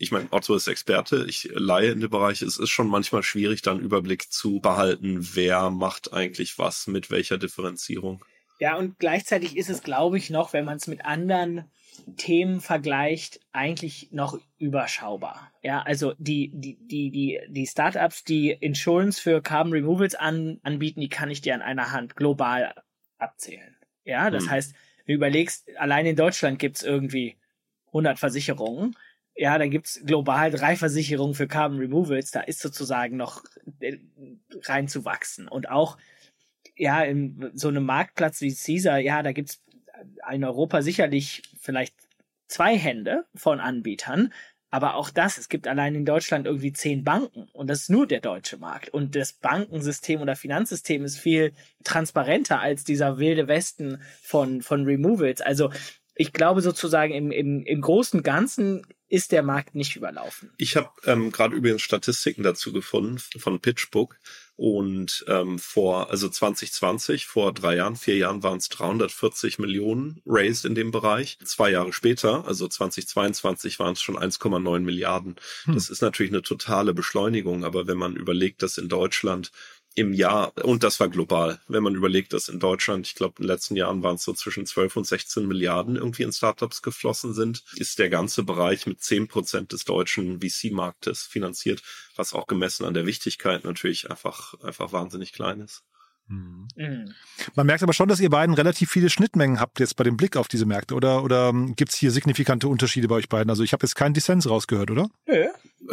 ich 0.00 0.12
meine, 0.12 0.28
Otto 0.30 0.54
ist 0.54 0.66
Experte, 0.66 1.26
ich 1.28 1.50
leihe 1.52 1.90
in 1.90 2.00
dem 2.00 2.08
Bereich. 2.08 2.40
Es 2.40 2.56
ist 2.56 2.70
schon 2.70 2.88
manchmal 2.88 3.22
schwierig, 3.22 3.60
dann 3.60 3.80
Überblick 3.80 4.32
zu 4.32 4.58
behalten, 4.58 5.28
wer 5.34 5.68
macht 5.68 6.14
eigentlich 6.14 6.58
was 6.58 6.86
mit 6.86 7.10
welcher 7.10 7.36
Differenzierung. 7.36 8.24
Ja, 8.58 8.76
und 8.76 8.98
gleichzeitig 8.98 9.58
ist 9.58 9.68
es, 9.68 9.82
glaube 9.82 10.16
ich, 10.16 10.30
noch, 10.30 10.54
wenn 10.54 10.64
man 10.64 10.78
es 10.78 10.86
mit 10.86 11.04
anderen 11.04 11.70
Themen 12.16 12.62
vergleicht, 12.62 13.40
eigentlich 13.52 14.08
noch 14.10 14.40
überschaubar. 14.56 15.52
Ja, 15.62 15.82
also 15.82 16.14
die, 16.16 16.50
die, 16.54 16.78
die, 16.80 17.10
die, 17.10 17.40
die 17.48 17.66
Startups, 17.66 18.24
die 18.24 18.50
Insurance 18.50 19.20
für 19.20 19.42
Carbon 19.42 19.74
Removals 19.74 20.14
an, 20.14 20.60
anbieten, 20.62 21.02
die 21.02 21.10
kann 21.10 21.30
ich 21.30 21.42
dir 21.42 21.54
an 21.54 21.62
einer 21.62 21.92
Hand 21.92 22.16
global 22.16 22.74
abzählen. 23.18 23.76
Ja, 24.04 24.30
das 24.30 24.44
hm. 24.44 24.50
heißt, 24.50 24.74
du 25.06 25.12
überlegst, 25.12 25.68
allein 25.76 26.06
in 26.06 26.16
Deutschland 26.16 26.58
gibt's 26.58 26.82
irgendwie 26.82 27.36
100 27.88 28.18
Versicherungen. 28.18 28.96
Ja, 29.40 29.56
dann 29.56 29.70
gibt's 29.70 29.98
global 30.04 30.50
drei 30.50 30.76
Versicherungen 30.76 31.32
für 31.32 31.48
Carbon 31.48 31.78
Removals. 31.78 32.30
Da 32.30 32.40
ist 32.40 32.60
sozusagen 32.60 33.16
noch 33.16 33.42
äh, 33.80 33.96
reinzuwachsen. 34.64 35.48
Und 35.48 35.70
auch, 35.70 35.96
ja, 36.76 37.02
in 37.04 37.50
so 37.54 37.68
einem 37.68 37.86
Marktplatz 37.86 38.42
wie 38.42 38.54
Caesar, 38.54 38.98
ja, 38.98 39.22
da 39.22 39.32
gibt's 39.32 39.62
in 40.30 40.44
Europa 40.44 40.82
sicherlich 40.82 41.40
vielleicht 41.58 41.94
zwei 42.48 42.76
Hände 42.76 43.24
von 43.34 43.60
Anbietern. 43.60 44.30
Aber 44.68 44.94
auch 44.94 45.08
das, 45.08 45.38
es 45.38 45.48
gibt 45.48 45.66
allein 45.66 45.94
in 45.94 46.04
Deutschland 46.04 46.44
irgendwie 46.44 46.74
zehn 46.74 47.02
Banken 47.02 47.48
und 47.54 47.70
das 47.70 47.84
ist 47.84 47.90
nur 47.90 48.06
der 48.06 48.20
deutsche 48.20 48.58
Markt. 48.58 48.90
Und 48.90 49.16
das 49.16 49.32
Bankensystem 49.32 50.20
oder 50.20 50.36
Finanzsystem 50.36 51.02
ist 51.02 51.18
viel 51.18 51.54
transparenter 51.82 52.60
als 52.60 52.84
dieser 52.84 53.18
wilde 53.18 53.48
Westen 53.48 54.02
von, 54.20 54.60
von 54.60 54.84
Removals. 54.84 55.40
Also 55.40 55.70
ich 56.14 56.34
glaube 56.34 56.60
sozusagen 56.60 57.14
im, 57.14 57.30
im, 57.30 57.64
im 57.64 57.80
großen 57.80 58.22
Ganzen 58.22 58.84
ist 59.10 59.32
der 59.32 59.42
Markt 59.42 59.74
nicht 59.74 59.96
überlaufen. 59.96 60.50
Ich 60.56 60.76
habe 60.76 60.88
ähm, 61.04 61.32
gerade 61.32 61.56
übrigens 61.56 61.82
Statistiken 61.82 62.42
dazu 62.42 62.72
gefunden 62.72 63.18
von 63.18 63.60
PitchBook. 63.60 64.16
Und 64.56 65.24
ähm, 65.26 65.58
vor, 65.58 66.10
also 66.10 66.28
2020, 66.28 67.26
vor 67.26 67.54
drei 67.54 67.76
Jahren, 67.76 67.96
vier 67.96 68.18
Jahren 68.18 68.42
waren 68.42 68.58
es 68.58 68.68
340 68.68 69.58
Millionen 69.58 70.20
raised 70.26 70.66
in 70.66 70.74
dem 70.74 70.90
Bereich. 70.90 71.38
Zwei 71.42 71.70
Jahre 71.70 71.94
später, 71.94 72.46
also 72.46 72.68
2022, 72.68 73.78
waren 73.78 73.94
es 73.94 74.02
schon 74.02 74.18
1,9 74.18 74.80
Milliarden. 74.80 75.36
Hm. 75.64 75.74
Das 75.74 75.88
ist 75.88 76.02
natürlich 76.02 76.30
eine 76.30 76.42
totale 76.42 76.92
Beschleunigung, 76.92 77.64
aber 77.64 77.86
wenn 77.86 77.96
man 77.96 78.16
überlegt, 78.16 78.62
dass 78.62 78.76
in 78.76 78.90
Deutschland 78.90 79.50
im 79.94 80.12
Jahr, 80.12 80.52
und 80.64 80.82
das 80.82 81.00
war 81.00 81.08
global, 81.08 81.60
wenn 81.68 81.82
man 81.82 81.94
überlegt, 81.94 82.32
dass 82.32 82.48
in 82.48 82.60
Deutschland, 82.60 83.06
ich 83.06 83.14
glaube, 83.14 83.34
in 83.38 83.42
den 83.44 83.48
letzten 83.48 83.76
Jahren 83.76 84.02
waren 84.02 84.16
es 84.16 84.22
so 84.22 84.32
zwischen 84.32 84.64
12 84.64 84.96
und 84.96 85.06
16 85.06 85.46
Milliarden 85.46 85.96
irgendwie 85.96 86.22
in 86.22 86.32
Startups 86.32 86.82
geflossen 86.82 87.34
sind, 87.34 87.64
ist 87.76 87.98
der 87.98 88.08
ganze 88.08 88.44
Bereich 88.44 88.86
mit 88.86 89.02
10 89.02 89.28
Prozent 89.28 89.72
des 89.72 89.84
deutschen 89.84 90.40
VC-Marktes 90.40 91.22
finanziert, 91.22 91.82
was 92.16 92.32
auch 92.32 92.46
gemessen 92.46 92.84
an 92.84 92.94
der 92.94 93.06
Wichtigkeit 93.06 93.64
natürlich 93.64 94.10
einfach, 94.10 94.54
einfach 94.62 94.92
wahnsinnig 94.92 95.32
klein 95.32 95.60
ist. 95.60 95.82
Mhm. 96.30 96.68
mhm. 96.76 97.14
Man 97.54 97.66
merkt 97.66 97.82
aber 97.82 97.92
schon, 97.92 98.08
dass 98.08 98.20
ihr 98.20 98.30
beiden 98.30 98.54
relativ 98.54 98.90
viele 98.90 99.10
Schnittmengen 99.10 99.60
habt 99.60 99.80
jetzt 99.80 99.96
bei 99.96 100.04
dem 100.04 100.16
Blick 100.16 100.36
auf 100.36 100.48
diese 100.48 100.66
Märkte. 100.66 100.94
Oder, 100.94 101.24
oder 101.24 101.48
ähm, 101.48 101.74
gibt 101.76 101.92
es 101.92 101.98
hier 101.98 102.10
signifikante 102.10 102.68
Unterschiede 102.68 103.08
bei 103.08 103.16
euch 103.16 103.28
beiden? 103.28 103.50
Also 103.50 103.62
ich 103.62 103.72
habe 103.72 103.84
jetzt 103.84 103.94
keinen 103.94 104.14
Dissens 104.14 104.48
rausgehört, 104.48 104.90
oder? 104.90 105.08
Nö. 105.26 105.34
Äh, 105.34 105.48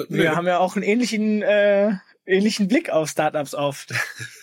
Wir 0.10 0.30
nee. 0.30 0.36
haben 0.36 0.48
ja 0.48 0.60
auch 0.60 0.76
einen 0.76 0.84
ähnlichen 0.84 1.42
äh, 1.42 1.94
ähnlichen 2.28 2.68
Blick 2.68 2.90
auf 2.90 3.10
Startups 3.10 3.56
oft. 3.56 3.94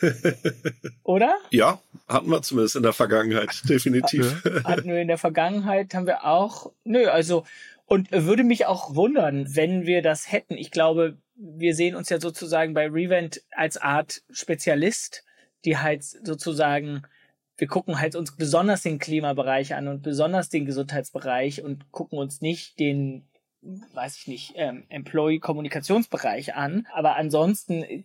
Oder? 1.04 1.37
Ja, 1.50 1.80
hatten 2.09 2.30
wir 2.30 2.42
zumindest 2.42 2.76
in 2.76 2.83
der 2.83 2.92
Vergangenheit, 2.92 3.62
definitiv. 3.68 4.42
hatten 4.64 4.88
wir 4.88 5.00
in 5.00 5.09
der 5.09 5.18
Vergangenheit, 5.18 5.94
haben 5.94 6.07
wir 6.07 6.24
auch. 6.24 6.72
Nö, 6.85 7.07
also, 7.09 7.44
und 7.87 8.11
würde 8.11 8.42
mich 8.42 8.66
auch 8.66 8.94
wundern, 8.94 9.54
wenn 9.54 9.87
wir 9.87 10.02
das 10.02 10.33
hätten. 10.33 10.54
Ich 10.54 10.70
glaube, 10.70 11.18
wir 11.37 11.74
sehen 11.74 11.94
uns 11.94 12.09
ja 12.09 12.20
sozusagen 12.20 12.74
bei 12.74 12.88
Revent 12.88 13.42
als 13.52 13.76
Art 13.76 14.22
Spezialist, 14.30 15.23
die 15.64 15.79
halt 15.79 16.05
sozusagen 16.05 17.03
wir 17.57 17.68
gucken 17.68 18.00
halt 18.00 18.16
uns 18.16 18.37
besonders 18.37 18.83
den 18.83 18.98
Klimabereich 18.98 19.74
an 19.74 19.87
und 19.87 20.03
besonders 20.03 20.48
den 20.48 20.66
Gesundheitsbereich 20.66 21.62
und 21.62 21.92
gucken 21.92 22.18
uns 22.18 22.40
nicht 22.40 22.81
den 22.81 23.29
weiß 23.94 24.18
ich 24.18 24.27
nicht, 24.27 24.53
ähm, 24.57 24.85
Employee-Kommunikationsbereich 24.88 26.55
an. 26.55 26.87
Aber 26.92 27.16
ansonsten 27.16 28.05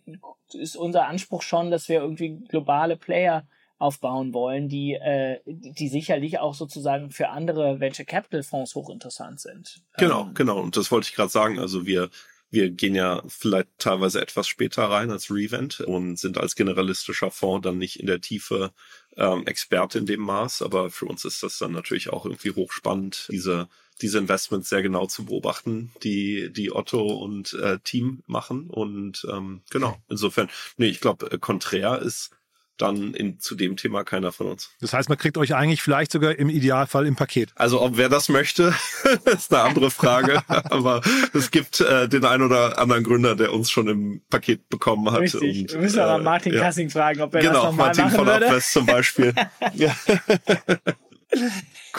ist 0.53 0.77
unser 0.77 1.07
Anspruch 1.07 1.41
schon, 1.41 1.71
dass 1.71 1.89
wir 1.89 1.99
irgendwie 1.99 2.39
globale 2.47 2.95
Player 2.95 3.45
aufbauen 3.77 4.33
wollen, 4.33 4.67
die, 4.67 4.93
äh, 4.93 5.39
die 5.45 5.87
sicherlich 5.87 6.39
auch 6.39 6.53
sozusagen 6.53 7.11
für 7.11 7.29
andere 7.29 7.79
Venture 7.79 8.05
Capital 8.05 8.43
Fonds 8.43 8.75
hochinteressant 8.75 9.39
sind. 9.39 9.81
Genau, 9.97 10.23
ähm, 10.23 10.33
genau. 10.33 10.59
Und 10.59 10.75
das 10.75 10.91
wollte 10.91 11.07
ich 11.07 11.15
gerade 11.15 11.29
sagen. 11.29 11.59
Also 11.59 11.85
wir 11.85 12.09
wir 12.51 12.69
gehen 12.71 12.95
ja 12.95 13.21
vielleicht 13.27 13.69
teilweise 13.77 14.21
etwas 14.21 14.47
später 14.47 14.83
rein 14.85 15.11
als 15.11 15.29
Revent 15.29 15.81
und 15.81 16.17
sind 16.17 16.37
als 16.37 16.55
generalistischer 16.55 17.31
Fonds 17.31 17.63
dann 17.63 17.77
nicht 17.77 17.99
in 17.99 18.07
der 18.07 18.21
Tiefe 18.21 18.71
ähm, 19.17 19.45
Experte 19.45 19.99
in 19.99 20.05
dem 20.05 20.21
Maß, 20.21 20.61
aber 20.61 20.89
für 20.89 21.05
uns 21.05 21.25
ist 21.25 21.43
das 21.43 21.57
dann 21.57 21.71
natürlich 21.71 22.09
auch 22.09 22.25
irgendwie 22.25 22.51
hochspannend, 22.51 23.27
diese 23.31 23.67
diese 24.01 24.17
Investments 24.17 24.69
sehr 24.69 24.81
genau 24.81 25.07
zu 25.07 25.25
beobachten, 25.25 25.91
die 26.03 26.51
die 26.51 26.71
Otto 26.71 27.01
und 27.05 27.53
äh, 27.53 27.79
Team 27.79 28.23
machen. 28.27 28.69
Und 28.69 29.27
ähm, 29.29 29.61
genau, 29.69 29.97
insofern, 30.09 30.49
nee, 30.77 30.87
ich 30.87 31.01
glaube, 31.01 31.31
äh, 31.31 31.37
konträr 31.37 32.01
ist 32.01 32.31
dann 32.81 33.13
in, 33.13 33.39
zu 33.39 33.55
dem 33.55 33.77
Thema 33.77 34.03
keiner 34.03 34.31
von 34.31 34.47
uns. 34.47 34.71
Das 34.81 34.93
heißt, 34.93 35.09
man 35.09 35.17
kriegt 35.17 35.37
euch 35.37 35.53
eigentlich 35.55 35.81
vielleicht 35.81 36.11
sogar 36.11 36.37
im 36.37 36.49
Idealfall 36.49 37.05
im 37.05 37.15
Paket. 37.15 37.51
Also 37.55 37.81
ob 37.81 37.97
wer 37.97 38.09
das 38.09 38.29
möchte, 38.29 38.73
ist 39.25 39.53
eine 39.53 39.63
andere 39.63 39.91
Frage. 39.91 40.41
Aber 40.47 41.01
es 41.33 41.51
gibt 41.51 41.81
äh, 41.81 42.07
den 42.07 42.25
ein 42.25 42.41
oder 42.41 42.79
anderen 42.79 43.03
Gründer, 43.03 43.35
der 43.35 43.53
uns 43.53 43.69
schon 43.69 43.87
im 43.87 44.21
Paket 44.29 44.69
bekommen 44.69 45.11
hat. 45.11 45.21
Richtig. 45.21 45.61
Und, 45.63 45.73
Wir 45.73 45.79
müssen 45.79 45.99
aber 45.99 46.19
äh, 46.19 46.23
Martin 46.23 46.53
ja. 46.53 46.61
Kassing 46.61 46.89
fragen, 46.89 47.21
ob 47.21 47.33
er 47.35 47.41
Genau, 47.41 47.53
das 47.53 47.63
nochmal 47.63 47.87
Martin 47.87 48.03
machen 48.05 48.15
von. 48.15 48.29
Abwest 48.29 48.73
zum 48.73 48.85
Beispiel. 48.85 49.33
ja. 49.73 49.95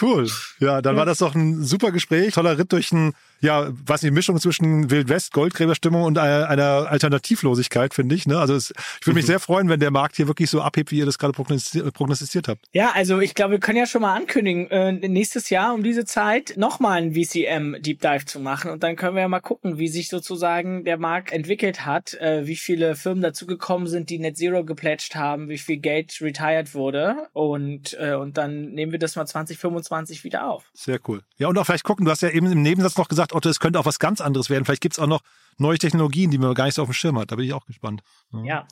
Cool. 0.01 0.29
Ja, 0.59 0.81
dann 0.81 0.95
war 0.95 1.05
das 1.05 1.19
doch 1.19 1.35
ein 1.35 1.63
super 1.63 1.91
Gespräch, 1.91 2.33
toller 2.33 2.57
Ritt 2.57 2.71
durch 2.71 2.91
ein, 2.91 3.13
ja, 3.41 3.69
was 3.85 4.03
nicht, 4.03 4.13
Mischung 4.13 4.39
zwischen 4.39 4.89
Wildwest, 4.91 5.33
Goldgräberstimmung 5.33 6.03
und 6.03 6.17
einer, 6.17 6.47
einer 6.47 6.87
Alternativlosigkeit, 6.89 7.93
finde 7.93 8.15
ich. 8.15 8.27
Ne? 8.27 8.37
Also 8.37 8.55
es, 8.55 8.71
ich 8.99 9.07
würde 9.07 9.15
mich 9.15 9.25
sehr 9.25 9.39
freuen, 9.39 9.67
wenn 9.69 9.79
der 9.79 9.91
Markt 9.91 10.15
hier 10.15 10.27
wirklich 10.27 10.49
so 10.49 10.61
abhebt, 10.61 10.91
wie 10.91 10.99
ihr 10.99 11.05
das 11.05 11.17
gerade 11.17 11.33
prognostiziert, 11.33 11.93
prognostiziert 11.93 12.47
habt. 12.47 12.65
Ja, 12.71 12.91
also 12.93 13.19
ich 13.19 13.33
glaube, 13.33 13.53
wir 13.53 13.59
können 13.59 13.77
ja 13.77 13.87
schon 13.87 14.01
mal 14.01 14.15
ankündigen, 14.15 14.69
äh, 14.69 14.91
nächstes 14.91 15.49
Jahr 15.49 15.73
um 15.73 15.83
diese 15.83 16.05
Zeit 16.05 16.53
nochmal 16.55 17.01
ein 17.01 17.13
VCM 17.13 17.81
Deep 17.81 18.01
Dive 18.01 18.25
zu 18.25 18.39
machen 18.39 18.71
und 18.71 18.83
dann 18.83 18.95
können 18.95 19.15
wir 19.15 19.21
ja 19.21 19.27
mal 19.27 19.39
gucken, 19.39 19.77
wie 19.79 19.87
sich 19.87 20.09
sozusagen 20.09 20.83
der 20.83 20.97
Markt 20.97 21.31
entwickelt 21.31 21.85
hat, 21.85 22.13
äh, 22.15 22.45
wie 22.45 22.55
viele 22.55 22.95
Firmen 22.95 23.21
dazugekommen 23.21 23.87
sind, 23.87 24.09
die 24.09 24.19
Net 24.19 24.37
Zero 24.37 24.63
geplätscht 24.63 25.15
haben, 25.15 25.49
wie 25.49 25.57
viel 25.57 25.77
Geld 25.77 26.19
retired 26.21 26.75
wurde 26.75 27.27
und 27.33 27.97
äh, 27.99 28.13
und 28.13 28.37
dann 28.37 28.71
nehmen 28.71 28.91
wir 28.91 28.99
das 28.99 29.15
mal 29.15 29.25
2025 29.25 30.23
wieder 30.23 30.47
auf. 30.47 30.69
Sehr 30.73 30.99
cool. 31.07 31.21
Ja, 31.37 31.47
und 31.47 31.57
auch 31.57 31.65
vielleicht 31.65 31.83
gucken, 31.83 32.05
du 32.05 32.11
hast 32.11 32.21
ja 32.21 32.29
eben 32.29 32.51
im 32.51 32.61
Nebensatz 32.61 32.97
noch 32.97 33.07
gesagt, 33.07 33.30
Otto, 33.33 33.49
es 33.49 33.59
könnte 33.59 33.79
auch 33.79 33.85
was 33.85 33.99
ganz 33.99 34.21
anderes 34.21 34.49
werden. 34.49 34.65
Vielleicht 34.65 34.81
gibt's 34.81 34.99
auch 34.99 35.07
noch 35.07 35.21
neue 35.57 35.77
Technologien, 35.77 36.31
die 36.31 36.37
man 36.37 36.53
gar 36.53 36.65
nicht 36.65 36.75
so 36.75 36.81
auf 36.81 36.89
dem 36.89 36.93
Schirm 36.93 37.17
hat. 37.19 37.31
Da 37.31 37.35
bin 37.35 37.45
ich 37.45 37.53
auch 37.53 37.65
gespannt. 37.65 38.01
Ja. 38.43 38.67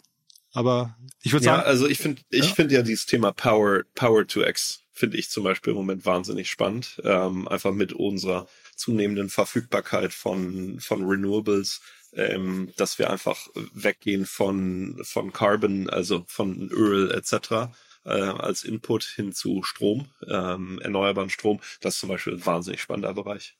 Aber 0.53 0.97
ich 1.21 1.31
würde 1.31 1.45
Ja, 1.45 1.55
sagen, 1.57 1.67
also 1.67 1.87
ich 1.87 1.99
finde, 1.99 2.21
ich 2.29 2.45
Ja. 2.47 2.53
finde 2.55 2.75
ja 2.75 2.81
dieses 2.81 3.05
Thema 3.05 3.31
Power, 3.31 3.83
Power 3.95 4.25
to 4.25 4.43
X 4.43 4.81
finde 4.91 5.17
ich 5.17 5.29
zum 5.29 5.43
Beispiel 5.43 5.71
im 5.71 5.77
Moment 5.77 6.05
wahnsinnig 6.05 6.49
spannend. 6.49 6.99
Ähm, 7.03 7.47
einfach 7.47 7.71
mit 7.71 7.93
unserer 7.93 8.47
zunehmenden 8.75 9.29
Verfügbarkeit 9.29 10.11
von, 10.13 10.79
von 10.79 11.05
Renewables, 11.05 11.81
ähm, 12.13 12.71
dass 12.75 12.99
wir 12.99 13.09
einfach 13.09 13.47
weggehen 13.73 14.25
von, 14.25 14.99
von 15.03 15.31
Carbon, 15.31 15.89
also 15.89 16.25
von 16.27 16.69
Öl 16.71 17.11
etc. 17.11 17.71
Äh, 18.05 18.09
als 18.09 18.63
Input 18.63 19.03
hin 19.03 19.31
zu 19.33 19.61
Strom, 19.63 20.07
ähm, 20.27 20.79
erneuerbaren 20.81 21.29
Strom. 21.29 21.59
Das 21.81 21.93
ist 21.93 21.99
zum 22.01 22.09
Beispiel 22.09 22.33
ein 22.33 22.45
wahnsinnig 22.45 22.81
spannender 22.81 23.13
Bereich 23.13 23.55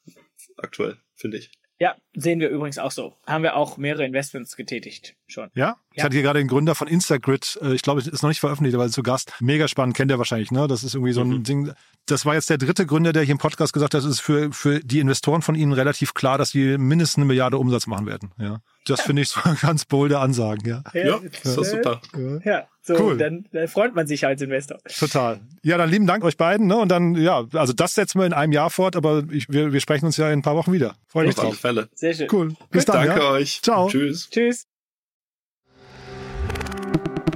aktuell, 0.63 0.97
finde 1.15 1.37
ich. 1.37 1.51
Ja, 1.81 1.95
sehen 2.13 2.41
wir 2.41 2.49
übrigens 2.49 2.77
auch 2.77 2.91
so. 2.91 3.15
Haben 3.25 3.43
wir 3.43 3.55
auch 3.55 3.77
mehrere 3.77 4.03
Investments 4.05 4.57
getätigt 4.57 5.15
schon. 5.27 5.49
ja, 5.53 5.77
ich 5.91 5.99
Ja. 5.99 6.03
hatte 6.03 6.13
hier 6.15 6.23
gerade 6.23 6.39
den 6.39 6.49
Gründer 6.49 6.75
von 6.75 6.89
Instagrid, 6.89 7.57
äh, 7.61 7.73
ich 7.73 7.83
glaube, 7.83 8.01
es 8.01 8.07
ist 8.07 8.21
noch 8.21 8.27
nicht 8.27 8.41
veröffentlicht, 8.41 8.75
aber 8.75 8.89
zu 8.89 9.01
Gast. 9.01 9.31
Mega 9.39 9.65
spannend, 9.69 9.95
kennt 9.95 10.11
ihr 10.11 10.17
wahrscheinlich, 10.17 10.51
ne? 10.51 10.67
Das 10.67 10.83
ist 10.83 10.93
irgendwie 10.95 11.13
so 11.13 11.21
ein 11.21 11.29
Mhm. 11.29 11.43
Ding. 11.43 11.71
Das 12.05 12.25
war 12.25 12.33
jetzt 12.33 12.49
der 12.49 12.57
dritte 12.57 12.85
Gründer, 12.85 13.13
der 13.13 13.23
hier 13.23 13.31
im 13.31 13.37
Podcast 13.37 13.71
gesagt 13.71 13.93
hat, 13.93 14.01
es 14.01 14.07
ist 14.07 14.19
für, 14.19 14.51
für 14.51 14.81
die 14.81 14.99
Investoren 14.99 15.41
von 15.41 15.55
ihnen 15.55 15.71
relativ 15.71 16.13
klar, 16.13 16.37
dass 16.37 16.49
sie 16.49 16.77
mindestens 16.77 17.19
eine 17.19 17.25
Milliarde 17.25 17.57
Umsatz 17.57 17.87
machen 17.87 18.07
werden. 18.07 18.33
Ja. 18.37 18.61
Das 18.85 19.01
finde 19.01 19.21
ich 19.21 19.29
so 19.29 19.39
ganz 19.61 19.85
bolde 19.85 20.19
Ansagen, 20.19 20.67
ja. 20.67 20.83
Ja, 20.93 21.17
ist 21.17 21.57
doch 21.57 21.63
super. 21.63 22.01
Ja, 22.43 22.67
so, 22.81 22.95
Cool. 22.99 23.17
dann, 23.17 23.45
dann 23.51 23.67
freut 23.67 23.93
man 23.93 24.07
sich 24.07 24.25
als 24.25 24.41
Investor. 24.41 24.79
Total. 24.97 25.39
Ja, 25.63 25.77
dann 25.77 25.89
lieben 25.89 26.07
Dank 26.07 26.23
euch 26.23 26.37
beiden, 26.37 26.65
ne? 26.67 26.77
Und 26.77 26.89
dann, 26.89 27.15
ja, 27.15 27.45
also 27.53 27.73
das 27.73 27.93
setzen 27.93 28.19
wir 28.19 28.25
in 28.25 28.33
einem 28.33 28.51
Jahr 28.51 28.69
fort, 28.69 28.95
aber 28.95 29.23
ich, 29.31 29.47
wir, 29.49 29.73
wir 29.73 29.79
sprechen 29.79 30.05
uns 30.05 30.17
ja 30.17 30.27
in 30.31 30.39
ein 30.39 30.41
paar 30.41 30.55
Wochen 30.55 30.71
wieder. 30.71 30.95
Freue 31.07 31.27
mich 31.27 31.37
Auf 31.37 31.43
alle 31.43 31.49
drauf. 31.51 31.59
Fälle. 31.59 31.89
Sehr 31.93 32.13
schön. 32.13 32.27
Cool. 32.31 32.55
Bis 32.71 32.85
dann. 32.85 33.05
Danke 33.05 33.21
ja? 33.21 33.29
euch. 33.31 33.61
Ciao. 33.61 33.89
Tschüss. 33.89 34.29
Tschüss. 34.29 34.65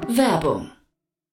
Werbung. 0.08 0.73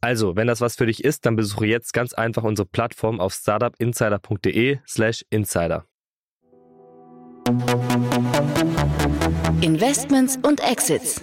Also, 0.00 0.36
wenn 0.36 0.46
das 0.46 0.60
was 0.60 0.76
für 0.76 0.86
dich 0.86 1.04
ist, 1.04 1.26
dann 1.26 1.36
besuche 1.36 1.66
jetzt 1.66 1.92
ganz 1.92 2.12
einfach 2.12 2.42
unsere 2.44 2.66
Plattform 2.66 3.20
auf 3.20 3.34
startupinsider.de 3.34 4.78
slash 4.86 5.24
insider. 5.30 5.84
Investments 9.60 10.38
und 10.42 10.60
Exits. 10.60 11.20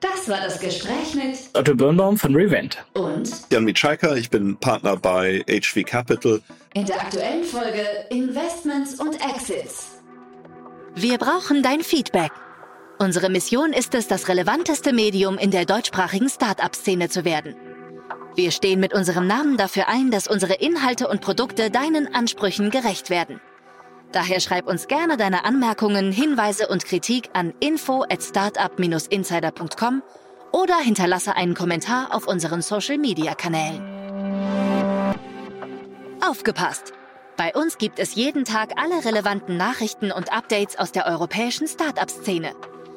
Das 0.00 0.28
war 0.28 0.40
das 0.40 0.60
Gespräch 0.60 1.14
mit 1.14 1.36
Otto 1.54 1.74
Birnbaum 1.74 2.16
von 2.18 2.34
Revent. 2.34 2.84
und 2.94 3.30
Jan 3.50 3.64
Mitschaika, 3.64 4.14
ich 4.14 4.28
bin 4.30 4.56
Partner 4.58 4.96
bei 4.96 5.42
HV 5.48 5.84
Capital. 5.84 6.40
in 6.74 6.84
der 6.84 7.00
aktuellen 7.00 7.44
Folge 7.44 7.84
Investments 8.10 9.00
und 9.00 9.14
Exits. 9.34 10.02
Wir 10.94 11.18
brauchen 11.18 11.62
dein 11.62 11.80
Feedback. 11.80 12.30
Unsere 12.98 13.30
Mission 13.30 13.72
ist 13.72 13.94
es, 13.94 14.08
das 14.08 14.28
relevanteste 14.28 14.92
Medium 14.92 15.38
in 15.38 15.50
der 15.50 15.64
deutschsprachigen 15.64 16.28
Start-up-Szene 16.28 17.08
zu 17.08 17.24
werden. 17.24 17.54
Wir 18.36 18.50
stehen 18.50 18.80
mit 18.80 18.92
unserem 18.92 19.26
Namen 19.26 19.56
dafür 19.56 19.88
ein, 19.88 20.10
dass 20.10 20.28
unsere 20.28 20.52
Inhalte 20.52 21.08
und 21.08 21.22
Produkte 21.22 21.70
deinen 21.70 22.14
Ansprüchen 22.14 22.68
gerecht 22.70 23.08
werden. 23.08 23.40
Daher 24.12 24.40
schreib 24.40 24.66
uns 24.66 24.88
gerne 24.88 25.16
deine 25.16 25.46
Anmerkungen, 25.46 26.12
Hinweise 26.12 26.68
und 26.68 26.84
Kritik 26.84 27.30
an 27.32 27.54
info 27.60 28.02
at 28.02 28.22
startup-insider.com 28.22 30.02
oder 30.52 30.76
hinterlasse 30.76 31.34
einen 31.34 31.54
Kommentar 31.54 32.14
auf 32.14 32.28
unseren 32.28 32.60
Social-Media-Kanälen. 32.60 33.82
Aufgepasst! 36.20 36.92
Bei 37.38 37.54
uns 37.54 37.78
gibt 37.78 37.98
es 37.98 38.14
jeden 38.14 38.44
Tag 38.44 38.72
alle 38.76 39.04
relevanten 39.04 39.56
Nachrichten 39.56 40.12
und 40.12 40.32
Updates 40.32 40.78
aus 40.78 40.92
der 40.92 41.06
europäischen 41.06 41.68
Startup-Szene. 41.68 42.52